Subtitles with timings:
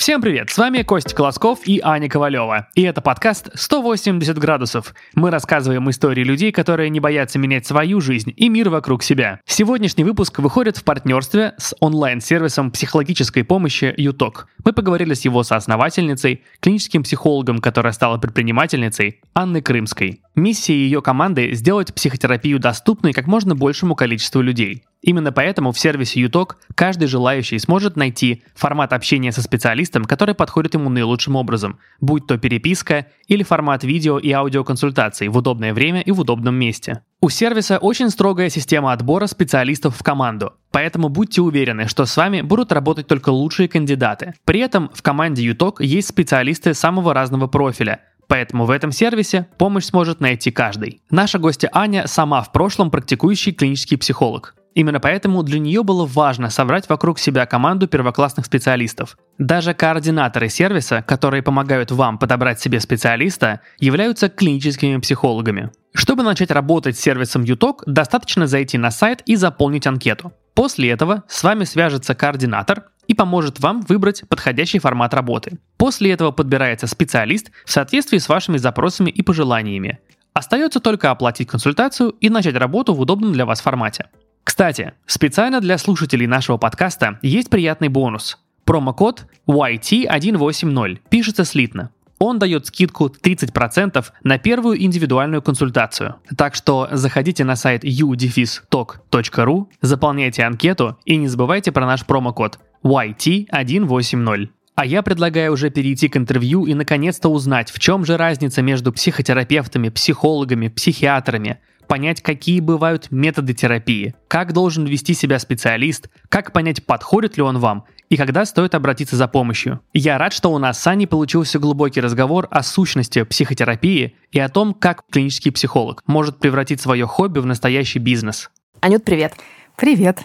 [0.00, 2.68] Всем привет, с вами Костя Колосков и Аня Ковалева.
[2.74, 4.94] И это подкаст «180 градусов».
[5.14, 9.40] Мы рассказываем истории людей, которые не боятся менять свою жизнь и мир вокруг себя.
[9.44, 14.48] Сегодняшний выпуск выходит в партнерстве с онлайн-сервисом психологической помощи «Юток».
[14.64, 20.22] Мы поговорили с его соосновательницей, клиническим психологом, которая стала предпринимательницей, Анной Крымской.
[20.34, 24.82] Миссия ее команды– сделать психотерапию доступной как можно большему количеству людей.
[25.02, 30.74] Именно поэтому в сервисе Юток каждый желающий сможет найти формат общения со специалистом, который подходит
[30.74, 36.10] ему наилучшим образом, будь то переписка или формат видео и аудиоконсультаций в удобное время и
[36.10, 37.02] в удобном месте.
[37.22, 42.42] У сервиса очень строгая система отбора специалистов в команду, поэтому будьте уверены, что с вами
[42.42, 44.34] будут работать только лучшие кандидаты.
[44.44, 49.86] При этом в команде Юток есть специалисты самого разного профиля, Поэтому в этом сервисе помощь
[49.86, 51.02] сможет найти каждый.
[51.10, 54.54] Наша гостья Аня сама в прошлом практикующий клинический психолог.
[54.74, 59.16] Именно поэтому для нее было важно собрать вокруг себя команду первоклассных специалистов.
[59.38, 65.70] Даже координаторы сервиса, которые помогают вам подобрать себе специалиста, являются клиническими психологами.
[65.92, 70.32] Чтобы начать работать с сервисом Utalk, достаточно зайти на сайт и заполнить анкету.
[70.54, 75.58] После этого с вами свяжется координатор и поможет вам выбрать подходящий формат работы.
[75.78, 79.98] После этого подбирается специалист в соответствии с вашими запросами и пожеланиями.
[80.32, 84.06] Остается только оплатить консультацию и начать работу в удобном для вас формате.
[84.44, 88.38] Кстати, специально для слушателей нашего подкаста есть приятный бонус.
[88.64, 91.90] Промокод YT180 пишется слитно.
[92.18, 96.16] Он дает скидку 30% на первую индивидуальную консультацию.
[96.36, 104.48] Так что заходите на сайт udefistalk.ru, заполняйте анкету и не забывайте про наш промокод YT180.
[104.74, 108.92] А я предлагаю уже перейти к интервью и наконец-то узнать, в чем же разница между
[108.92, 111.58] психотерапевтами, психологами, психиатрами,
[111.90, 117.58] понять, какие бывают методы терапии, как должен вести себя специалист, как понять, подходит ли он
[117.58, 119.80] вам и когда стоит обратиться за помощью.
[119.92, 124.48] Я рад, что у нас с Аней получился глубокий разговор о сущности психотерапии и о
[124.48, 128.50] том, как клинический психолог может превратить свое хобби в настоящий бизнес.
[128.78, 129.34] Анют, привет.
[129.74, 130.20] Привет.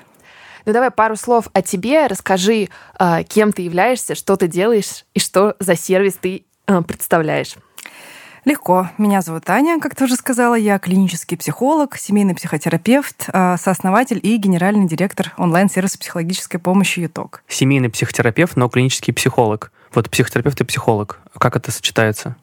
[0.67, 2.69] Ну давай пару слов о тебе, расскажи,
[2.99, 7.55] а, кем ты являешься, что ты делаешь и что за сервис ты а, представляешь.
[8.45, 8.91] Легко.
[8.99, 10.53] Меня зовут Аня, как ты уже сказала.
[10.53, 17.43] Я клинический психолог, семейный психотерапевт, а, сооснователь и генеральный директор онлайн-сервиса психологической помощи ЮТОК.
[17.47, 19.71] Семейный психотерапевт, но клинический психолог.
[19.95, 21.19] Вот психотерапевт и психолог.
[21.39, 22.35] Как это сочетается?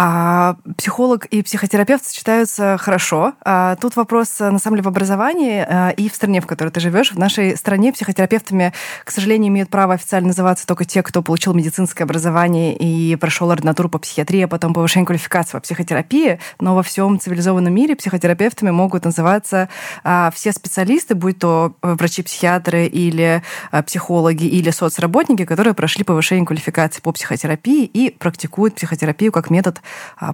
[0.00, 3.32] А психолог и психотерапевт сочетаются хорошо.
[3.44, 6.78] А тут вопрос, на самом деле, в образовании а, и в стране, в которой ты
[6.78, 7.10] живешь.
[7.10, 8.72] В нашей стране психотерапевтами,
[9.02, 13.88] к сожалению, имеют право официально называться только те, кто получил медицинское образование и прошел ординатуру
[13.88, 16.38] по психиатрии, а потом повышение квалификации по психотерапии.
[16.60, 19.68] Но во всем цивилизованном мире психотерапевтами могут называться
[20.04, 23.42] а, все специалисты, будь то врачи-психиатры или
[23.72, 29.80] а, психологи или соцработники, которые прошли повышение квалификации по психотерапии и практикуют психотерапию как метод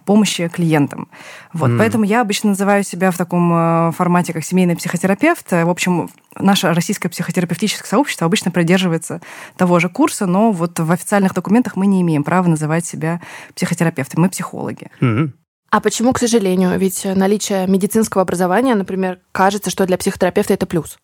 [0.04, 1.08] помощи клиентам.
[1.52, 1.78] Вот, mm.
[1.78, 5.50] Поэтому я обычно называю себя в таком э, формате, как семейный психотерапевт.
[5.50, 9.20] В общем, наше российское психотерапевтическое сообщество обычно придерживается
[9.56, 13.20] того же курса, но вот в официальных документах мы не имеем права называть себя
[13.54, 14.22] психотерапевтом.
[14.22, 14.90] Мы психологи.
[15.00, 15.30] Mm-hmm.
[15.70, 16.78] А почему, к сожалению?
[16.78, 20.98] Ведь наличие медицинского образования, например, кажется, что для психотерапевта это плюс.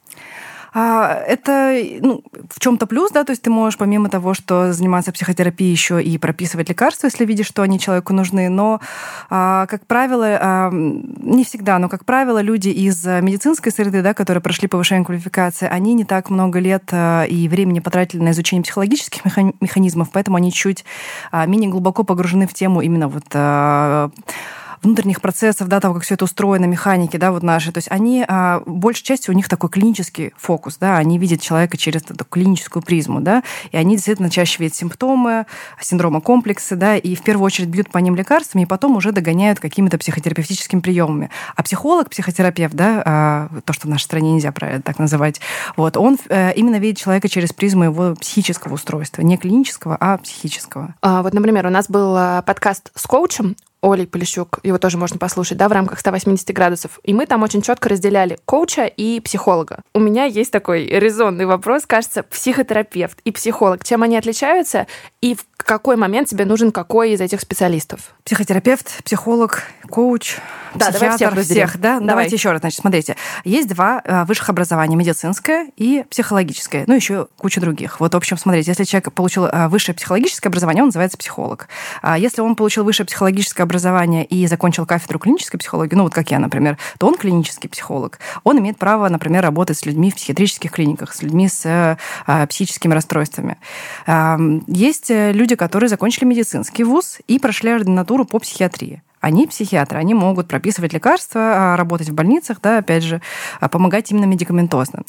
[0.72, 5.12] А, это ну, в чем-то плюс, да, то есть ты можешь помимо того, что заниматься
[5.12, 8.48] психотерапией, еще и прописывать лекарства, если видишь, что они человеку нужны.
[8.48, 8.80] Но,
[9.28, 14.42] а, как правило, а, не всегда, но, как правило, люди из медицинской среды, да, которые
[14.42, 19.22] прошли повышение квалификации, они не так много лет и времени потратили на изучение психологических
[19.60, 20.84] механизмов, поэтому они чуть
[21.32, 23.24] менее глубоко погружены в тему именно вот
[24.82, 27.72] внутренних процессов, да, того, как все это устроено, механики, да, вот наши.
[27.72, 31.76] То есть они, а, большей частью у них такой клинический фокус, да, они видят человека
[31.76, 33.42] через эту клиническую призму, да,
[33.72, 35.46] и они действительно чаще видят симптомы,
[35.80, 39.60] синдрома комплекса, да, и в первую очередь бьют по ним лекарствами, и потом уже догоняют
[39.60, 41.30] какими-то психотерапевтическими приемами.
[41.56, 45.40] А психолог, психотерапевт, да, а, то, что в нашей стране нельзя правильно так называть,
[45.76, 50.94] вот, он э, именно видит человека через призму его психического устройства, не клинического, а психического.
[51.02, 55.18] А, вот, например, у нас был а, подкаст с коучем, Олей Полищук, его тоже можно
[55.18, 57.00] послушать, да, в рамках 180 градусов.
[57.02, 59.82] И мы там очень четко разделяли коуча и психолога.
[59.94, 64.86] У меня есть такой резонный вопрос, кажется, психотерапевт и психолог, чем они отличаются
[65.20, 68.14] и какой момент тебе нужен какой из этих специалистов?
[68.24, 70.36] Психотерапевт, психолог, коуч,
[70.74, 71.94] да, психиатр, давай всех, всех, да?
[71.94, 72.06] Давай.
[72.06, 73.16] Давайте еще раз, значит, смотрите.
[73.44, 77.98] Есть два э, высших образования, медицинское и психологическое, ну, еще куча других.
[78.00, 81.68] Вот, в общем, смотрите, если человек получил э, высшее психологическое образование, он называется психолог.
[82.02, 86.30] А если он получил высшее психологическое образование и закончил кафедру клинической психологии, ну, вот как
[86.30, 88.18] я, например, то он клинический психолог.
[88.44, 92.94] Он имеет право, например, работать с людьми в психиатрических клиниках, с людьми с э, психическими
[92.94, 93.58] расстройствами.
[94.66, 100.48] Есть люди, которые закончили медицинский вуз и прошли ординатуру по психиатрии они психиатры, они могут
[100.48, 103.20] прописывать лекарства, а, работать в больницах, да, опять же,
[103.60, 105.02] а, помогать именно медикаментозно.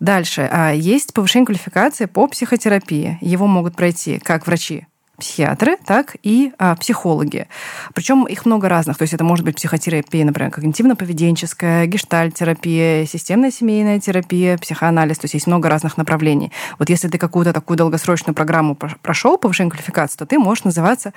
[0.00, 0.48] Дальше.
[0.52, 3.18] А, есть повышение квалификации по психотерапии.
[3.20, 4.86] Его могут пройти как врачи
[5.18, 7.46] психиатры, так и а, психологи.
[7.94, 8.98] Причем их много разных.
[8.98, 15.18] То есть это может быть психотерапия, например, когнитивно-поведенческая, гештальт-терапия, системная семейная терапия, психоанализ.
[15.18, 16.52] То есть есть много разных направлений.
[16.78, 21.12] Вот если ты какую-то такую долгосрочную программу прошел, повышение квалификации, то ты можешь называться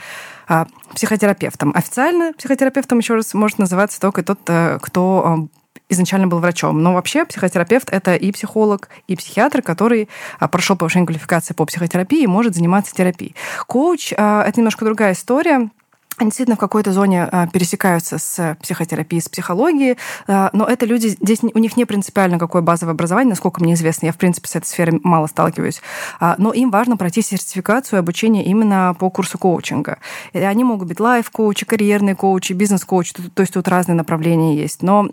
[0.48, 1.72] а, психотерапевтом.
[1.76, 5.48] Официально психотерапевтом еще раз может называться только тот, э, кто а,
[5.90, 6.82] изначально был врачом.
[6.82, 12.24] Но вообще психотерапевт– это и психолог, и психиатр, который а, прошел повышение квалификации по психотерапии
[12.24, 13.36] и может заниматься терапией.
[13.68, 15.70] Коуч а,– это немножко другая история
[16.18, 19.98] они действительно в какой-то зоне а, пересекаются с психотерапией, с психологией,
[20.28, 24.08] а, но это люди, здесь у них не принципиально какое базовое образование, насколько мне известно,
[24.08, 25.82] я, в принципе, с этой сферой мало сталкиваюсь,
[26.20, 30.00] а, но им важно пройти сертификацию и обучение именно по курсу коучинга.
[30.34, 35.10] И они могут быть лайф-коучи, карьерные коучи, бизнес-коучи, то есть тут разные направления есть, но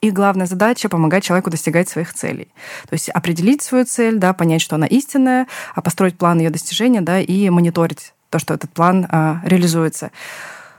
[0.00, 2.48] их главная задача— помогать человеку достигать своих целей.
[2.88, 7.20] То есть определить свою цель, да, понять, что она истинная, построить план ее достижения да,
[7.20, 10.10] и мониторить то, что этот план а, реализуется.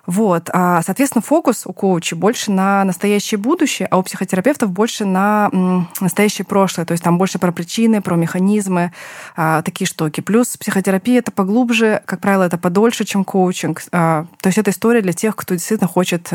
[0.06, 0.50] Вот.
[0.52, 5.50] А, соответственно, фокус у коуча больше на настоящее будущее, а у психотерапевтов больше на
[6.02, 6.86] настоящее прошлое.
[6.86, 8.92] То есть там больше про причины, про механизмы,
[9.38, 10.20] а, такие штуки.
[10.20, 13.84] Плюс психотерапия это поглубже, как правило, это подольше, чем коучинг.
[13.94, 16.26] А, то есть это история для тех, кто действительно хочет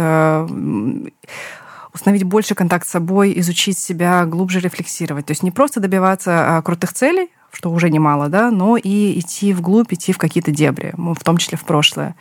[1.93, 5.27] установить больше контакт с собой, изучить себя, глубже рефлексировать.
[5.27, 9.93] То есть не просто добиваться крутых целей, что уже немало, да, но и идти вглубь,
[9.93, 12.15] идти в какие-то дебри, в том числе в прошлое.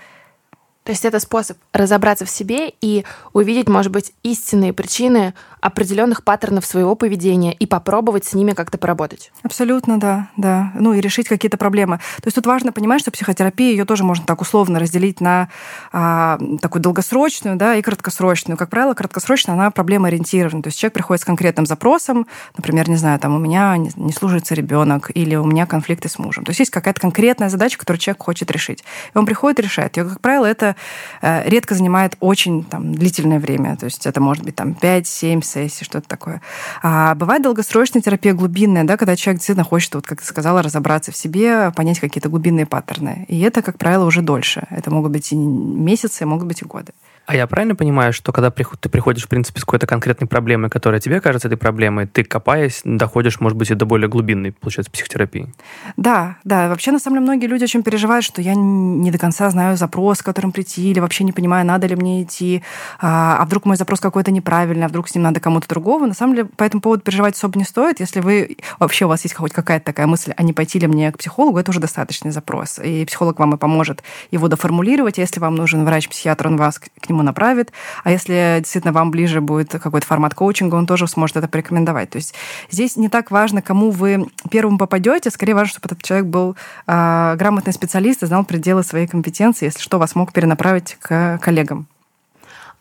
[0.89, 6.65] То есть это способ разобраться в себе и увидеть, может быть, истинные причины определенных паттернов
[6.65, 9.31] своего поведения и попробовать с ними как-то поработать.
[9.44, 10.71] Абсолютно, да, да.
[10.74, 11.97] Ну и решить какие-то проблемы.
[11.97, 15.50] То есть тут важно понимать, что психотерапия, ее тоже можно так условно разделить на
[15.91, 18.57] а, такую долгосрочную, да, и краткосрочную.
[18.57, 20.63] Как правило, краткосрочная, она проблема ориентирована.
[20.63, 22.25] То есть человек приходит с конкретным запросом,
[22.57, 26.45] например, не знаю, там у меня не, служится ребенок или у меня конфликты с мужем.
[26.45, 28.83] То есть есть какая-то конкретная задача, которую человек хочет решить.
[29.13, 29.95] И он приходит решает.
[29.97, 30.77] И, как правило, это
[31.22, 33.76] редко занимает очень там, длительное время.
[33.78, 36.42] То есть это может быть там 5-7 сессий, что-то такое.
[36.81, 41.12] А бывает долгосрочная терапия глубинная, да, когда человек действительно хочет, вот, как ты сказала, разобраться
[41.12, 43.26] в себе, понять какие-то глубинные паттерны.
[43.28, 44.68] И это, как правило, уже дольше.
[44.70, 46.94] Это могут быть и месяцы, могут быть и годы.
[47.30, 51.00] А я правильно понимаю, что когда ты приходишь, в принципе, с какой-то конкретной проблемой, которая
[51.00, 55.54] тебе кажется этой проблемой, ты, копаясь, доходишь, может быть, и до более глубинной, получается, психотерапии?
[55.96, 56.70] Да, да.
[56.70, 60.24] Вообще, на самом деле, многие люди очень переживают, что я не до конца знаю запрос,
[60.24, 62.64] к которым прийти, или вообще не понимаю, надо ли мне идти,
[63.00, 66.08] а, а вдруг мой запрос какой-то неправильный, а вдруг с ним надо кому-то другого.
[66.08, 68.00] На самом деле, по этому поводу переживать особо не стоит.
[68.00, 71.12] Если вы вообще у вас есть хоть какая-то такая мысль, а не пойти ли мне
[71.12, 72.80] к психологу, это уже достаточный запрос.
[72.80, 74.02] И психолог вам и поможет
[74.32, 75.20] его доформулировать.
[75.20, 77.71] Если вам нужен врач-психиатр, он вас к нему направит.
[78.04, 82.10] А если действительно вам ближе будет какой-то формат коучинга, он тоже сможет это порекомендовать.
[82.10, 82.33] То есть
[82.69, 86.56] здесь не так важно, кому вы первым попадете, скорее важно, чтобы этот человек был
[86.88, 91.88] э, грамотный специалист и знал пределы своей компетенции, если что, вас мог перенаправить к коллегам.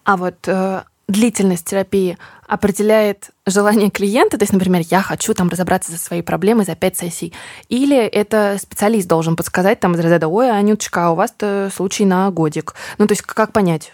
[0.04, 5.92] А вот э, длительность терапии определяет желание клиента, то есть, например, я хочу там разобраться
[5.92, 7.32] со своей проблемой за пять сессий,
[7.68, 12.30] или это специалист должен подсказать там из разряда, ой, Анюточка, а у вас-то случай на
[12.30, 12.74] годик.
[12.98, 13.92] Ну, то есть, как понять?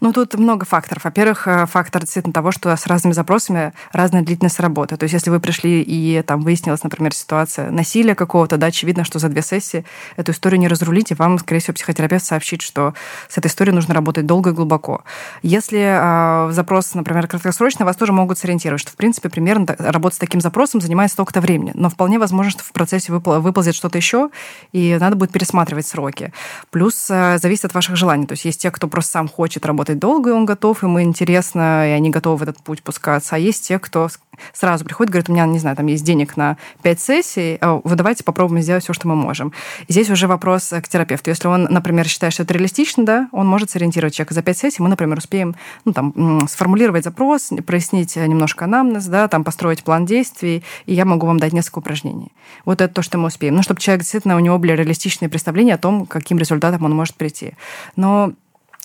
[0.00, 1.04] Ну, тут много факторов.
[1.04, 4.96] Во-первых, э, фактор действительно того, что с разными запросами разная длительность работы.
[4.96, 9.18] То есть, если вы пришли и там выяснилась, например, ситуация насилия какого-то, да, очевидно, что
[9.18, 9.84] за две сессии
[10.16, 12.94] эту историю не разрулить, и вам, скорее всего, психотерапевт сообщит, что
[13.28, 15.02] с этой историей нужно работать долго и глубоко.
[15.42, 20.18] Если э, запрос, например, краткосрочный, вас тоже могут сориентировать, что, в принципе, примерно работа с
[20.18, 21.72] таким запросом занимает столько-то времени.
[21.74, 24.30] Но вполне возможно, что в процессе выпол- выползет что-то еще,
[24.72, 26.32] и надо будет пересматривать сроки.
[26.70, 28.26] Плюс э, зависит от ваших желаний.
[28.26, 31.88] То есть есть те, кто просто сам хочет работать долго, и он готов, им интересно,
[31.88, 33.36] и они готовы в этот путь пускаться.
[33.36, 34.08] А есть те, кто
[34.52, 37.96] сразу приходит, говорит, у меня, не знаю, там есть денег на 5 сессий, а вы
[37.96, 39.52] давайте попробуем сделать все, что мы можем.
[39.86, 41.30] И здесь уже вопрос к терапевту.
[41.30, 44.34] Если он, например, считает, что это реалистично, да, он может сориентировать человека.
[44.34, 49.44] За 5 сессий мы, например, успеем ну, там, сформулировать запрос, прояснить немножко анамнез, да, там,
[49.44, 52.32] построить план действий, и я могу вам дать несколько упражнений.
[52.64, 53.56] Вот это то, что мы успеем.
[53.56, 57.14] Ну, чтобы человек действительно, у него были реалистичные представления о том, каким результатом он может
[57.16, 57.54] прийти.
[57.96, 58.32] Но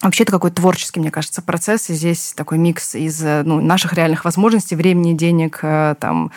[0.04, 1.90] Вообще это какой-то творческий, мне кажется, процесс.
[1.90, 6.32] И здесь такой микс из ну, наших реальных возможностей, времени, денег, э, там,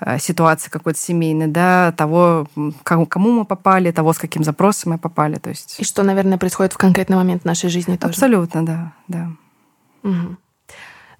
[0.00, 2.48] э, ситуации какой-то семейной, да, того,
[2.84, 5.36] кому мы попали, того, с каким запросом мы попали.
[5.36, 5.76] То есть...
[5.78, 8.10] И что, наверное, происходит в конкретный момент нашей жизни тоже.
[8.12, 8.92] Абсолютно, да.
[9.06, 9.30] да.
[10.02, 10.36] Угу.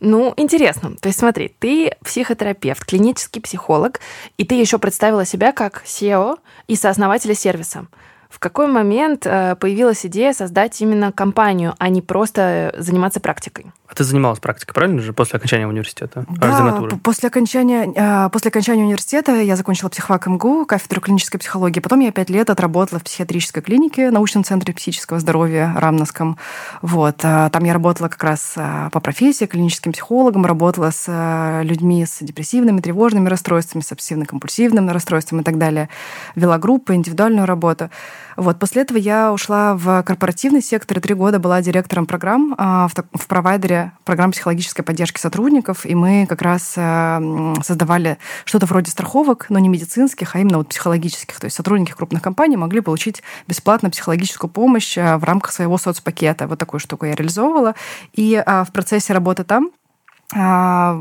[0.00, 0.96] Ну, интересно.
[0.96, 4.00] То есть смотри, ты психотерапевт, клинический психолог,
[4.36, 7.86] и ты еще представила себя как SEO и сооснователя сервиса.
[8.32, 13.66] В какой момент э, появилась идея создать именно компанию, а не просто заниматься практикой?
[13.92, 16.24] А ты занималась практикой, правильно же, после окончания университета?
[16.30, 21.78] Да, после окончания, а, после окончания университета я закончила психфак МГУ, кафедру клинической психологии.
[21.78, 26.38] Потом я пять лет отработала в психиатрической клинике, научном центре психического здоровья Рамновском.
[26.80, 27.16] Вот.
[27.22, 32.20] А, там я работала как раз а, по профессии, клиническим психологом, работала с людьми с
[32.22, 35.90] депрессивными, тревожными расстройствами, с обсессивно-компульсивным расстройством и так далее.
[36.34, 37.90] Вела группы, индивидуальную работу.
[38.36, 38.58] Вот.
[38.58, 43.26] После этого я ушла в корпоративный сектор и три года была директором программ в, в
[43.26, 49.58] провайдере программ психологической поддержки сотрудников, и мы как раз э, создавали что-то вроде страховок, но
[49.58, 51.38] не медицинских, а именно вот психологических.
[51.38, 56.46] То есть сотрудники крупных компаний могли получить бесплатно психологическую помощь э, в рамках своего соцпакета.
[56.46, 57.74] Вот такую штуку я реализовывала.
[58.12, 59.70] И а, в процессе работы там
[60.34, 60.94] а,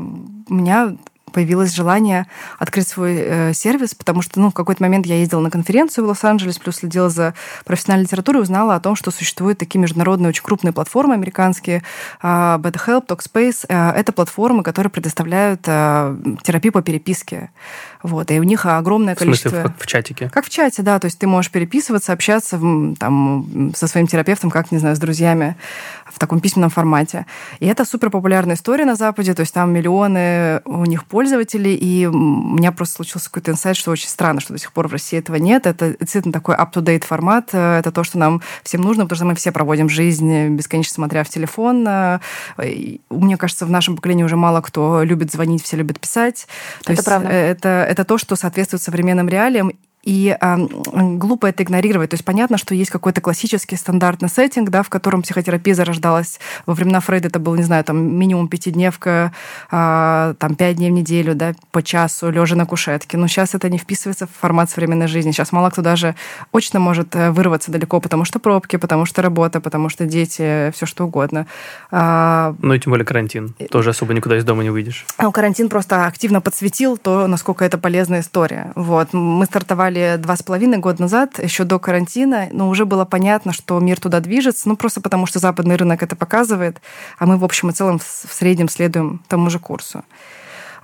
[0.48, 0.96] у меня
[1.32, 2.26] появилось желание
[2.58, 6.08] открыть свой э, сервис, потому что ну, в какой-то момент я ездила на конференцию в
[6.08, 7.34] Лос-Анджелес, плюс следила за
[7.64, 11.82] профессиональной литературой узнала о том, что существуют такие международные очень крупные платформы американские,
[12.22, 13.66] э, BetterHelp, TalkSpace.
[13.68, 17.50] Э, это платформы, которые предоставляют э, терапию по переписке.
[18.02, 19.48] Вот, и у них огромное количество...
[19.48, 20.30] В смысле, как в чатике?
[20.30, 20.98] Как в чате, да.
[20.98, 22.60] То есть ты можешь переписываться, общаться
[22.98, 25.56] там, со своим терапевтом, как, не знаю, с друзьями
[26.06, 27.26] в таком письменном формате.
[27.60, 32.06] И это супер популярная история на Западе, то есть там миллионы у них пользователей, и
[32.06, 35.18] у меня просто случился какой-то инсайт, что очень странно, что до сих пор в России
[35.18, 35.66] этого нет.
[35.66, 39.52] Это действительно такой up-to-date формат, это то, что нам всем нужно, потому что мы все
[39.52, 41.84] проводим жизнь бесконечно смотря в телефон.
[42.58, 46.46] Мне кажется, в нашем поколении уже мало кто любит звонить, все любят писать.
[46.82, 47.28] То это есть правда.
[47.28, 49.72] Это, это то, что соответствует современным реалиям.
[50.02, 50.56] И э,
[50.92, 52.10] глупо это игнорировать.
[52.10, 56.40] То есть понятно, что есть какой-то классический стандартный сеттинг, да, в котором психотерапия зарождалась.
[56.66, 59.32] Во времена Фрейда это был, не знаю, там минимум пятидневка,
[59.70, 63.16] э, там пять дней в неделю, да, по часу, лежа на кушетке.
[63.16, 65.30] Но сейчас это не вписывается в формат современной жизни.
[65.30, 66.16] Сейчас мало кто даже
[66.52, 70.84] очно может э, вырваться далеко, потому что пробки, потому что работа, потому что дети, все
[70.84, 71.46] что угодно.
[71.92, 73.54] А, ну и тем более карантин.
[73.70, 75.06] Тоже особо никуда из дома не выйдешь.
[75.20, 78.72] Ну, карантин просто активно подсветил то, насколько это полезная история.
[78.74, 79.12] Вот.
[79.12, 83.52] Мы стартовали стартовали два с половиной года назад, еще до карантина, но уже было понятно,
[83.52, 86.80] что мир туда движется, ну просто потому что западный рынок это показывает,
[87.18, 90.04] а мы в общем и целом в среднем следуем тому же курсу.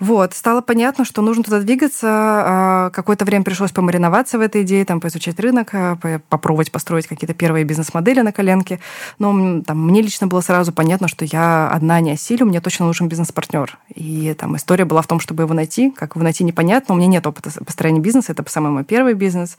[0.01, 2.09] Вот, стало понятно, что нужно туда двигаться.
[2.09, 7.35] А, какое-то время пришлось помариноваться в этой идее, там, поизучать рынок, а, попробовать построить какие-то
[7.35, 8.79] первые бизнес-модели на коленке.
[9.19, 13.09] Но там, мне лично было сразу понятно, что я одна не осилю, мне точно нужен
[13.09, 13.77] бизнес-партнер.
[13.95, 15.91] И там история была в том, чтобы его найти.
[15.91, 16.95] Как его найти, непонятно.
[16.95, 19.59] У меня нет опыта построения бизнеса, это самый мой первый бизнес.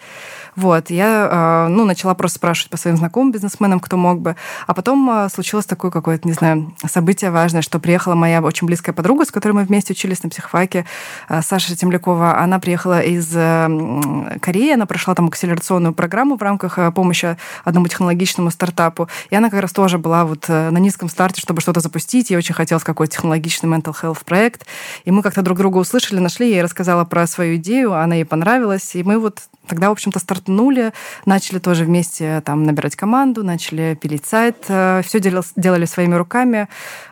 [0.55, 4.37] Вот, я а, ну, начала просто спрашивать по своим знакомым бизнесменам, кто мог бы.
[4.67, 9.25] А потом случилось такое какое-то, не знаю, событие важное, что приехала моя очень близкая подруга,
[9.25, 10.85] с которой мы вместе учились на на психфаке
[11.27, 12.39] э, Саша Темлякова.
[12.39, 17.87] Она приехала из э, Кореи, она прошла там акселерационную программу в рамках э, помощи одному
[17.87, 19.09] технологичному стартапу.
[19.31, 22.29] И она как раз тоже была вот на низком старте, чтобы что-то запустить.
[22.29, 24.65] Ей очень хотелось какой-то технологичный mental health проект.
[25.05, 26.49] И мы как-то друг друга услышали, нашли.
[26.49, 28.95] Я ей рассказала про свою идею, она ей понравилась.
[28.95, 30.93] И мы вот тогда, в общем-то, стартанули,
[31.25, 35.19] начали тоже вместе там набирать команду, начали пилить сайт, все
[35.55, 36.67] делали своими руками,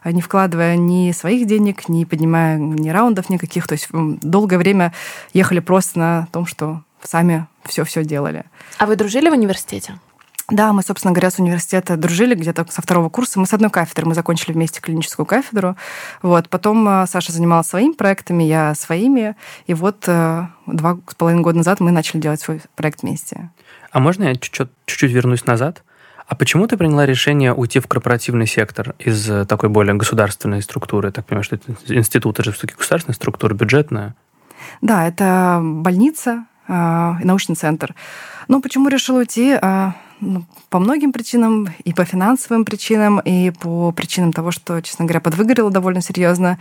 [0.05, 3.67] не вкладывая ни своих денег, не поднимая ни раунд фондов никаких.
[3.67, 4.93] То есть долгое время
[5.33, 8.43] ехали просто на том, что сами все-все делали.
[8.77, 9.99] А вы дружили в университете?
[10.49, 13.37] Да, мы, собственно говоря, с университета дружили где-то со второго курса.
[13.37, 15.75] Мы с одной кафедры, мы закончили вместе клиническую кафедру.
[16.21, 16.47] Вот.
[16.47, 19.35] Потом э, Саша занималась своими проектами, я своими.
[19.65, 23.49] И вот э, два с половиной года назад мы начали делать свой проект вместе.
[23.91, 25.83] А можно я чуть-чуть вернусь назад?
[26.27, 31.11] А почему ты приняла решение уйти в корпоративный сектор из э, такой более государственной структуры?
[31.11, 34.15] так понимаю, что это институт, это же все-таки государственная структура, бюджетная.
[34.79, 37.95] Да, это больница, научный центр.
[38.47, 39.57] Ну, почему решила уйти?
[40.69, 45.69] По многим причинам, и по финансовым причинам, и по причинам того, что, честно говоря, подвыгорела
[45.69, 46.57] довольно серьезно.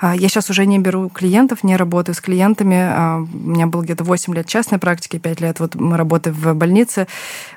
[0.00, 2.76] А, я сейчас уже не беру клиентов, не работаю с клиентами.
[2.80, 6.54] А, у меня было где-то 8 лет частной практики, 5 лет вот мы работаем в
[6.54, 7.06] больнице.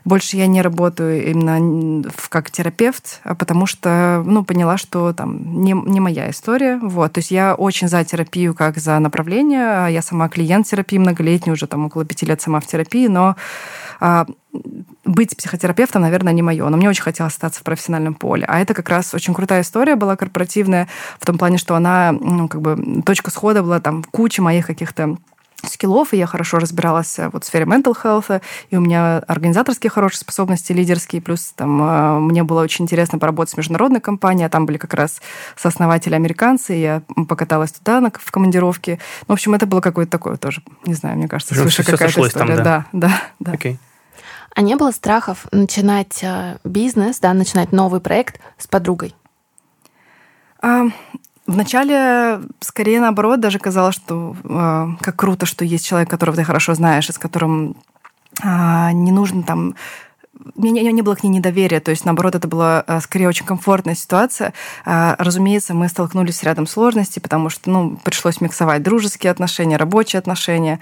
[0.03, 6.01] Больше я не работаю именно как терапевт, потому что ну, поняла, что там не, не
[6.01, 6.77] моя история.
[6.81, 7.13] Вот.
[7.13, 9.93] То есть я очень за терапию как за направление.
[9.93, 13.37] Я сама клиент терапии многолетний, уже там около пяти лет сама в терапии, но
[15.05, 18.45] быть психотерапевтом, наверное, не мое, но мне очень хотелось остаться в профессиональном поле.
[18.47, 20.87] А это как раз очень крутая история была корпоративная,
[21.19, 25.17] в том плане, что она, ну, как бы, точка схода была там куча моих каких-то
[25.63, 29.89] скиллов, и я хорошо разбиралась э, вот в сфере mental health, и у меня организаторские
[29.89, 34.49] хорошие способности, лидерские, плюс там э, мне было очень интересно поработать с международной компанией, а
[34.49, 35.21] там были как раз
[35.55, 38.99] сооснователи американцы, и я покаталась туда на, в командировке.
[39.27, 42.55] Ну, в общем, это было какое-то такое тоже, не знаю, мне кажется, свыше какая-то история.
[42.55, 43.53] Там, да, да, да.
[43.53, 43.77] Okay.
[44.53, 49.15] А не было страхов начинать э, бизнес, да, начинать новый проект с подругой?
[50.61, 50.85] А,
[51.47, 56.73] Вначале, скорее наоборот, даже казалось, что э, как круто, что есть человек, которого ты хорошо
[56.73, 57.77] знаешь, и с которым
[58.43, 59.75] э, не нужно там
[60.55, 63.45] мне не, не было к ней недоверия, то есть, наоборот, это была э, скорее очень
[63.45, 64.53] комфортная ситуация.
[64.85, 70.79] Разумеется, мы столкнулись с рядом сложностей, потому что ну, пришлось миксовать дружеские отношения, рабочие отношения.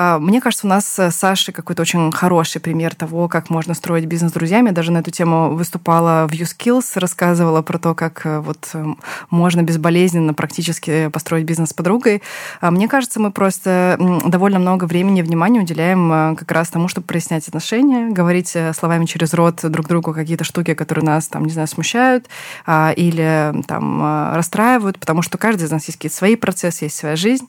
[0.00, 4.04] А, мне кажется, у нас с Сашей какой-то очень хороший пример того, как можно строить
[4.04, 4.70] бизнес с друзьями.
[4.70, 8.86] даже на эту тему выступала в YouSkills, рассказывала про то, как э, вот э,
[9.30, 12.22] можно безболезненно практически построить бизнес с подругой.
[12.60, 16.86] А, мне кажется, мы просто довольно много времени и внимания уделяем э, как раз тому,
[16.86, 21.50] чтобы прояснять отношения, говорить словами через рот друг другу какие-то штуки, которые нас, там, не
[21.50, 22.28] знаю, смущают
[22.66, 27.16] а, или там расстраивают, потому что каждый из нас есть какие-то свои процессы, есть своя
[27.16, 27.48] жизнь,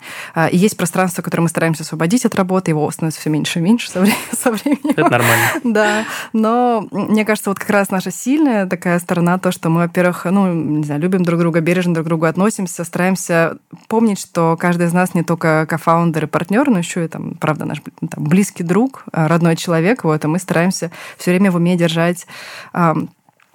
[0.51, 3.91] и есть пространство, которое мы стараемся освободить от работы, его становится все меньше и меньше
[3.91, 4.17] со, временем.
[4.31, 4.93] Со временем.
[4.95, 5.45] Это нормально.
[5.63, 10.25] Да, но мне кажется, вот как раз наша сильная такая сторона, то, что мы, во-первых,
[10.25, 14.87] ну, не знаю, любим друг друга, бережно друг к другу относимся, стараемся помнить, что каждый
[14.87, 18.63] из нас не только кофаундер и партнер, но еще и, там, правда, наш там, близкий
[18.63, 22.25] друг, родной человек, вот, и мы стараемся все время в уме держать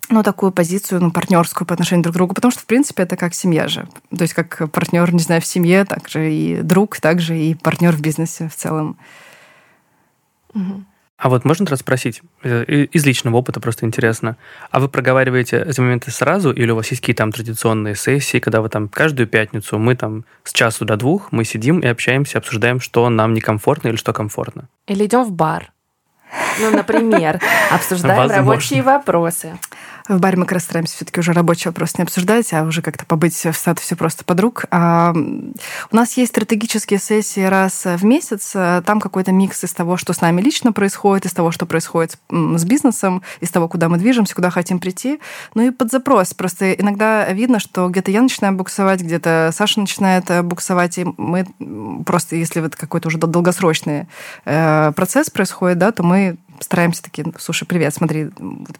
[0.08, 3.16] ну, такую позицию, ну, партнерскую по отношению друг к другу, потому что, в принципе, это
[3.16, 3.88] как семья же.
[4.16, 7.54] То есть как партнер, не знаю, в семье, так же и друг, так же и
[7.54, 8.96] партнер в бизнесе в целом.
[11.16, 14.36] А вот можно раз спросить, э, из личного опыта просто интересно,
[14.70, 18.60] а вы проговариваете эти моменты сразу, или у вас есть какие-то там традиционные сессии, когда
[18.60, 22.80] вы там каждую пятницу, мы там с часу до двух, мы сидим и общаемся, обсуждаем,
[22.80, 24.68] что нам некомфортно или что комфортно?
[24.86, 25.72] Или идем в бар,
[26.60, 29.58] ну, например, обсуждаем рабочие вопросы.
[30.06, 33.06] В баре мы как раз стараемся все-таки уже рабочий вопрос не обсуждать, а уже как-то
[33.06, 34.66] побыть в статусе просто подруг.
[34.70, 38.50] А у нас есть стратегические сессии раз в месяц.
[38.84, 42.64] Там какой-то микс из того, что с нами лично происходит, из того, что происходит с
[42.64, 45.20] бизнесом, из того, куда мы движемся, куда хотим прийти.
[45.54, 46.34] Ну и под запрос.
[46.34, 51.46] Просто иногда видно, что где-то я начинаю буксовать, где-то Саша начинает э, буксовать, и мы
[52.04, 54.06] просто, если вот какой-то уже долгосрочный
[54.44, 58.30] э, процесс происходит, да, то мы стараемся такие, слушай, привет, смотри,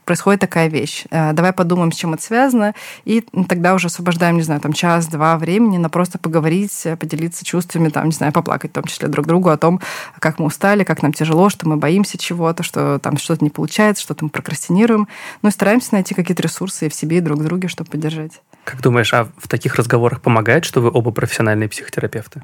[0.05, 4.43] происходит такая вещь, э, давай подумаем, с чем это связано, и тогда уже освобождаем, не
[4.43, 8.85] знаю, там час-два времени на просто поговорить, поделиться чувствами, там, не знаю, поплакать в том
[8.85, 9.81] числе друг другу о том,
[10.19, 14.03] как мы устали, как нам тяжело, что мы боимся чего-то, что там что-то не получается,
[14.03, 15.09] что-то мы прокрастинируем.
[15.43, 18.43] Ну и стараемся найти какие-то ресурсы в себе, и друг друге, чтобы поддержать.
[18.65, 22.43] Как думаешь, а в таких разговорах помогает, что вы оба профессиональные психотерапевты?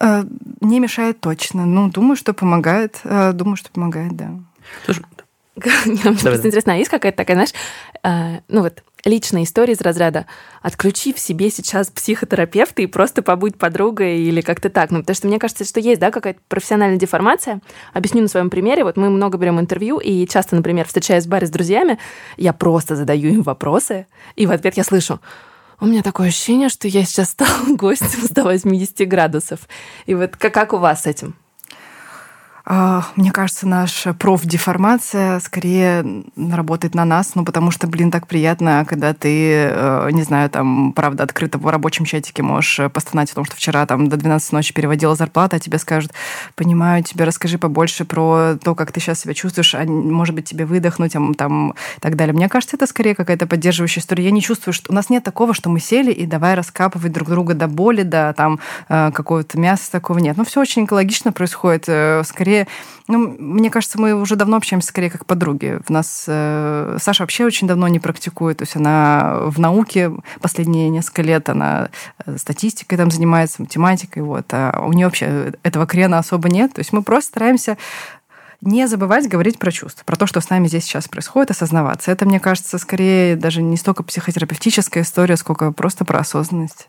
[0.00, 0.24] Э,
[0.60, 1.66] не мешает точно.
[1.66, 3.00] Ну, думаю, что помогает.
[3.04, 4.30] Э, думаю, что помогает, да.
[4.84, 5.04] Слушай,
[5.86, 7.52] мне просто интересно, а есть какая-то такая, знаешь,
[8.04, 10.26] э, ну вот личная история из разряда
[10.60, 14.90] «отключи в себе сейчас психотерапевта и просто побудь подругой» или как-то так.
[14.90, 17.60] Ну, потому что мне кажется, что есть, да, какая-то профессиональная деформация.
[17.92, 18.84] Объясню на своем примере.
[18.84, 21.98] Вот мы много берем интервью, и часто, например, встречаясь в баре с друзьями,
[22.36, 24.06] я просто задаю им вопросы,
[24.36, 25.20] и в ответ я слышу
[25.80, 29.60] у меня такое ощущение, что я сейчас стала гостем 180 градусов.
[30.06, 31.36] И вот как, как у вас с этим?
[32.70, 36.04] А, мне кажется, наша профдеформация скорее
[36.36, 40.92] работает на нас, ну, потому что, блин, так приятно, когда ты, э, не знаю, там,
[40.92, 44.74] правда, открыто в рабочем чатике можешь постонать о том, что вчера там до 12 ночи
[44.74, 46.12] переводила зарплату, а тебе скажут,
[46.56, 50.66] понимаю, тебе расскажи побольше про то, как ты сейчас себя чувствуешь, а может быть, тебе
[50.66, 52.34] выдохнуть, там, там, и так далее.
[52.34, 54.24] Мне кажется, это скорее какая-то поддерживающая история.
[54.24, 57.30] Я не чувствую, что у нас нет такого, что мы сели и давай раскапывать друг
[57.30, 60.36] друга до боли, до там э, какого-то мяса такого нет.
[60.36, 61.84] Ну, все очень экологично происходит.
[61.88, 62.22] Э,
[63.06, 65.80] ну, мне кажется, мы уже давно общаемся скорее как подруги.
[65.86, 70.88] В нас э, Саша вообще очень давно не практикует, то есть она в науке последние
[70.88, 71.90] несколько лет, она
[72.24, 76.80] э, статистикой там занимается, математикой, вот, а у нее вообще этого крена особо нет, то
[76.80, 77.76] есть мы просто стараемся
[78.60, 82.10] не забывать говорить про чувства, про то, что с нами здесь сейчас происходит, осознаваться.
[82.10, 86.88] Это, мне кажется, скорее даже не столько психотерапевтическая история, сколько просто про осознанность.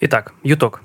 [0.00, 0.80] Итак, юток.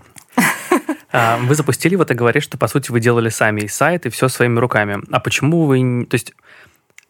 [1.15, 4.09] А, вы запустили, вот и говорите, что, по сути, вы делали сами и сайт, и
[4.09, 5.01] все своими руками.
[5.11, 6.05] А почему вы...
[6.09, 6.33] То есть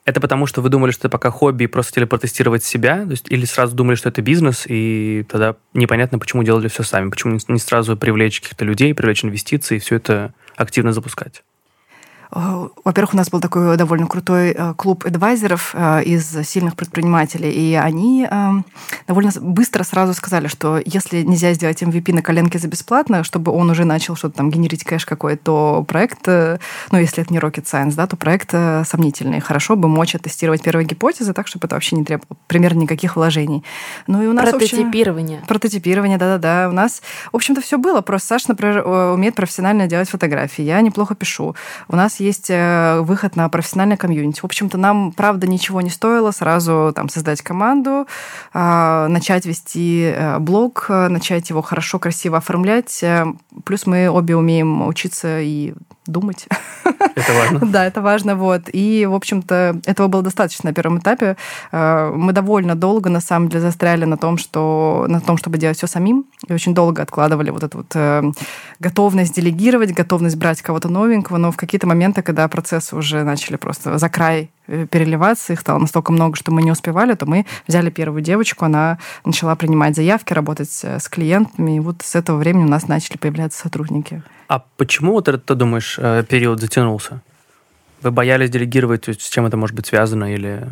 [0.06, 3.04] это потому, что вы думали, что это пока хобби и просто хотели протестировать себя?
[3.06, 7.10] То есть, или сразу думали, что это бизнес, и тогда непонятно, почему делали все сами?
[7.10, 11.44] Почему не сразу привлечь каких-то людей, привлечь инвестиции и все это активно запускать?
[12.32, 17.52] Э, во-первых, у нас был такой довольно крутой э, клуб адвайзеров э, из сильных предпринимателей,
[17.52, 18.28] и они
[19.08, 23.70] довольно быстро сразу сказали, что если нельзя сделать MVP на коленке за бесплатно, чтобы он
[23.70, 26.60] уже начал что-то там генерить кэш какой, то проект, ну,
[26.98, 29.40] если это не rocket science, да, то проект сомнительный.
[29.40, 33.64] Хорошо бы мочь тестировать первые гипотезы так, чтобы это вообще не требовало примерно никаких вложений.
[34.08, 35.38] Ну и у нас Прототипирование.
[35.38, 36.70] Общем, прототипирование, да-да-да.
[36.70, 38.02] У нас, в общем-то, все было.
[38.02, 40.64] Просто Саша, например, умеет профессионально делать фотографии.
[40.64, 41.56] Я неплохо пишу.
[41.88, 44.42] У нас есть э, выход на профессиональное комьюнити.
[44.42, 48.08] В общем-то, нам, правда, ничего не стоило сразу там создать команду,
[48.54, 53.04] а, начать вести э, блог, начать его хорошо, красиво оформлять.
[53.04, 53.26] Э,
[53.64, 55.74] плюс мы обе умеем учиться и
[56.08, 56.48] думать.
[57.16, 57.60] Это важно.
[57.72, 58.36] да, это важно.
[58.36, 58.64] Вот.
[58.74, 61.38] И, в общем-то, этого было достаточно на первом этапе.
[61.72, 65.88] Мы довольно долго, на самом деле, застряли на том, что, на том чтобы делать все
[65.88, 66.26] самим.
[66.48, 68.36] И очень долго откладывали вот эту вот
[68.80, 71.38] готовность делегировать, готовность брать кого-то новенького.
[71.38, 75.80] Но в какие-то моменты когда процессы уже начали просто за край э, переливаться, их стало
[75.80, 80.34] настолько много, что мы не успевали, то мы взяли первую девочку, она начала принимать заявки,
[80.34, 84.24] работать э, с клиентами, и вот с этого времени у нас начали появляться сотрудники.
[84.48, 87.22] А почему вот этот, ты думаешь, э, период затянулся?
[88.02, 90.68] Вы боялись делегировать, с чем это может быть связано или...